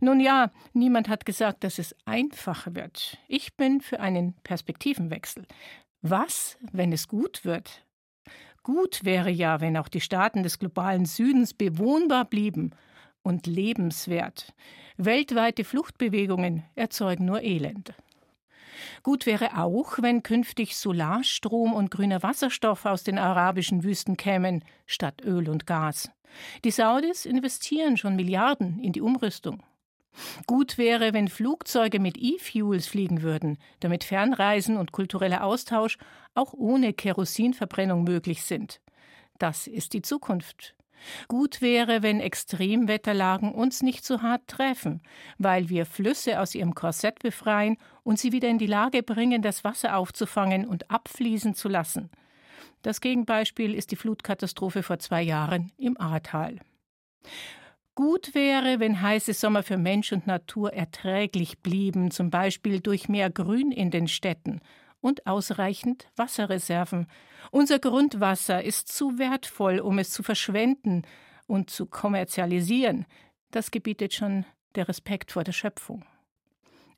Nun 0.00 0.18
ja, 0.18 0.50
niemand 0.72 1.08
hat 1.08 1.24
gesagt, 1.24 1.62
dass 1.62 1.78
es 1.78 1.94
einfacher 2.04 2.74
wird. 2.74 3.16
Ich 3.28 3.56
bin 3.56 3.80
für 3.80 4.00
einen 4.00 4.34
Perspektivenwechsel. 4.42 5.46
Was, 6.02 6.58
wenn 6.72 6.92
es 6.92 7.06
gut 7.06 7.44
wird? 7.44 7.84
Gut 8.62 9.04
wäre 9.04 9.30
ja, 9.30 9.60
wenn 9.60 9.76
auch 9.76 9.88
die 9.88 10.00
Staaten 10.00 10.42
des 10.42 10.58
globalen 10.58 11.04
Südens 11.04 11.54
bewohnbar 11.54 12.24
blieben 12.24 12.72
und 13.22 13.46
lebenswert. 13.46 14.52
Weltweite 14.96 15.64
Fluchtbewegungen 15.64 16.64
erzeugen 16.74 17.24
nur 17.24 17.42
Elend. 17.42 17.94
Gut 19.02 19.26
wäre 19.26 19.58
auch, 19.58 19.98
wenn 20.00 20.22
künftig 20.22 20.76
Solarstrom 20.76 21.72
und 21.72 21.90
grüner 21.90 22.22
Wasserstoff 22.22 22.86
aus 22.86 23.02
den 23.02 23.18
arabischen 23.18 23.84
Wüsten 23.84 24.16
kämen, 24.16 24.64
statt 24.86 25.22
Öl 25.24 25.48
und 25.48 25.66
Gas. 25.66 26.10
Die 26.64 26.70
Saudis 26.70 27.26
investieren 27.26 27.96
schon 27.96 28.16
Milliarden 28.16 28.78
in 28.80 28.92
die 28.92 29.00
Umrüstung. 29.00 29.62
Gut 30.46 30.76
wäre, 30.76 31.12
wenn 31.12 31.28
Flugzeuge 31.28 32.00
mit 32.00 32.18
E-Fuels 32.18 32.86
fliegen 32.86 33.22
würden, 33.22 33.58
damit 33.80 34.04
Fernreisen 34.04 34.76
und 34.76 34.92
kultureller 34.92 35.44
Austausch 35.44 35.98
auch 36.34 36.52
ohne 36.52 36.92
Kerosinverbrennung 36.92 38.04
möglich 38.04 38.42
sind. 38.42 38.80
Das 39.38 39.66
ist 39.66 39.92
die 39.92 40.02
Zukunft. 40.02 40.74
Gut 41.28 41.60
wäre, 41.60 42.02
wenn 42.02 42.20
Extremwetterlagen 42.20 43.52
uns 43.52 43.82
nicht 43.82 44.04
so 44.04 44.22
hart 44.22 44.46
treffen, 44.46 45.02
weil 45.38 45.68
wir 45.68 45.86
Flüsse 45.86 46.40
aus 46.40 46.54
ihrem 46.54 46.74
Korsett 46.74 47.20
befreien 47.20 47.76
und 48.02 48.18
sie 48.18 48.32
wieder 48.32 48.48
in 48.48 48.58
die 48.58 48.66
Lage 48.66 49.02
bringen, 49.02 49.42
das 49.42 49.64
Wasser 49.64 49.96
aufzufangen 49.96 50.66
und 50.66 50.90
abfließen 50.90 51.54
zu 51.54 51.68
lassen. 51.68 52.10
Das 52.82 53.00
Gegenbeispiel 53.00 53.74
ist 53.74 53.90
die 53.90 53.96
Flutkatastrophe 53.96 54.82
vor 54.82 54.98
zwei 54.98 55.22
Jahren 55.22 55.72
im 55.76 56.00
Ahrtal. 56.00 56.56
Gut 57.94 58.34
wäre, 58.34 58.80
wenn 58.80 59.02
heiße 59.02 59.34
Sommer 59.34 59.62
für 59.62 59.76
Mensch 59.76 60.12
und 60.12 60.26
Natur 60.26 60.72
erträglich 60.72 61.58
blieben, 61.58 62.10
zum 62.10 62.30
Beispiel 62.30 62.80
durch 62.80 63.08
mehr 63.08 63.28
Grün 63.28 63.72
in 63.72 63.90
den 63.90 64.08
Städten 64.08 64.60
und 65.00 65.26
ausreichend 65.26 66.08
Wasserreserven. 66.16 67.06
Unser 67.50 67.78
Grundwasser 67.78 68.62
ist 68.62 68.88
zu 68.88 69.18
wertvoll, 69.18 69.80
um 69.80 69.98
es 69.98 70.10
zu 70.10 70.22
verschwenden 70.22 71.02
und 71.46 71.70
zu 71.70 71.86
kommerzialisieren. 71.86 73.06
Das 73.50 73.70
gebietet 73.70 74.14
schon 74.14 74.44
der 74.74 74.88
Respekt 74.88 75.32
vor 75.32 75.44
der 75.44 75.52
Schöpfung. 75.52 76.04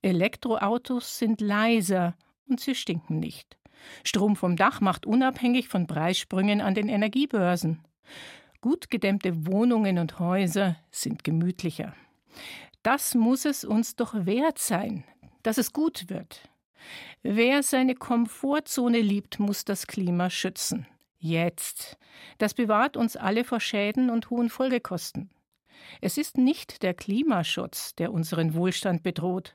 Elektroautos 0.02 1.18
sind 1.18 1.40
leiser 1.40 2.16
und 2.48 2.60
sie 2.60 2.74
stinken 2.74 3.20
nicht. 3.20 3.56
Strom 4.04 4.36
vom 4.36 4.56
Dach 4.56 4.80
macht 4.80 5.06
unabhängig 5.06 5.68
von 5.68 5.86
Preissprüngen 5.86 6.60
an 6.60 6.74
den 6.74 6.88
Energiebörsen. 6.88 7.80
Gut 8.60 8.90
gedämmte 8.90 9.46
Wohnungen 9.46 9.98
und 9.98 10.18
Häuser 10.18 10.76
sind 10.90 11.24
gemütlicher. 11.24 11.94
Das 12.82 13.14
muss 13.14 13.44
es 13.44 13.64
uns 13.64 13.96
doch 13.96 14.14
wert 14.14 14.58
sein, 14.58 15.04
dass 15.42 15.58
es 15.58 15.72
gut 15.72 16.08
wird. 16.08 16.48
Wer 17.22 17.62
seine 17.62 17.94
Komfortzone 17.94 19.00
liebt, 19.00 19.38
muss 19.38 19.64
das 19.64 19.86
Klima 19.86 20.30
schützen. 20.30 20.86
Jetzt. 21.18 21.96
Das 22.38 22.54
bewahrt 22.54 22.96
uns 22.96 23.16
alle 23.16 23.44
vor 23.44 23.60
Schäden 23.60 24.10
und 24.10 24.30
hohen 24.30 24.50
Folgekosten. 24.50 25.30
Es 26.00 26.18
ist 26.18 26.36
nicht 26.36 26.82
der 26.82 26.94
Klimaschutz, 26.94 27.94
der 27.94 28.12
unseren 28.12 28.54
Wohlstand 28.54 29.02
bedroht. 29.02 29.52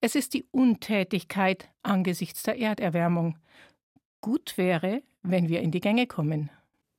Es 0.00 0.14
ist 0.14 0.34
die 0.34 0.46
Untätigkeit 0.50 1.70
angesichts 1.82 2.42
der 2.42 2.58
Erderwärmung. 2.58 3.38
Gut 4.20 4.58
wäre, 4.58 5.02
wenn 5.22 5.48
wir 5.48 5.60
in 5.60 5.70
die 5.70 5.80
Gänge 5.80 6.06
kommen 6.06 6.50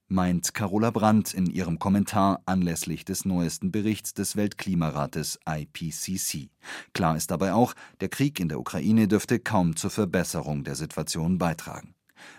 meint 0.08 0.54
Carola 0.54 0.92
Brandt 0.92 1.34
in 1.34 1.46
ihrem 1.46 1.80
Kommentar 1.80 2.42
anlässlich 2.46 3.06
des 3.06 3.26
neuesten 3.26 3.72
Berichts 3.72 4.14
des 4.14 4.36
Weltklimarates 4.36 5.40
IPCC. 5.48 6.50
Klar 6.94 7.18
ist 7.18 7.32
dabei 7.32 7.54
auch, 7.54 7.74
der 8.02 8.10
Krieg 8.10 8.40
in 8.40 8.50
der 8.50 8.60
Ukraine 8.60 9.08
dürfte 9.08 9.40
kaum 9.40 9.76
zur 9.76 9.90
Verbesserung 9.90 10.64
der 10.64 10.76
Situation 10.76 11.38
beitragen. 11.38 11.94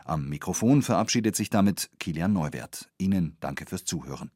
Am 0.05 0.29
Mikrofon 0.29 0.83
verabschiedet 0.83 1.37
sich 1.37 1.51
damit 1.51 1.91
Kilian 1.99 2.33
Neuwert. 2.33 2.91
Ihnen 2.99 3.37
danke 3.41 3.67
fürs 3.67 3.85
Zuhören. 3.85 4.27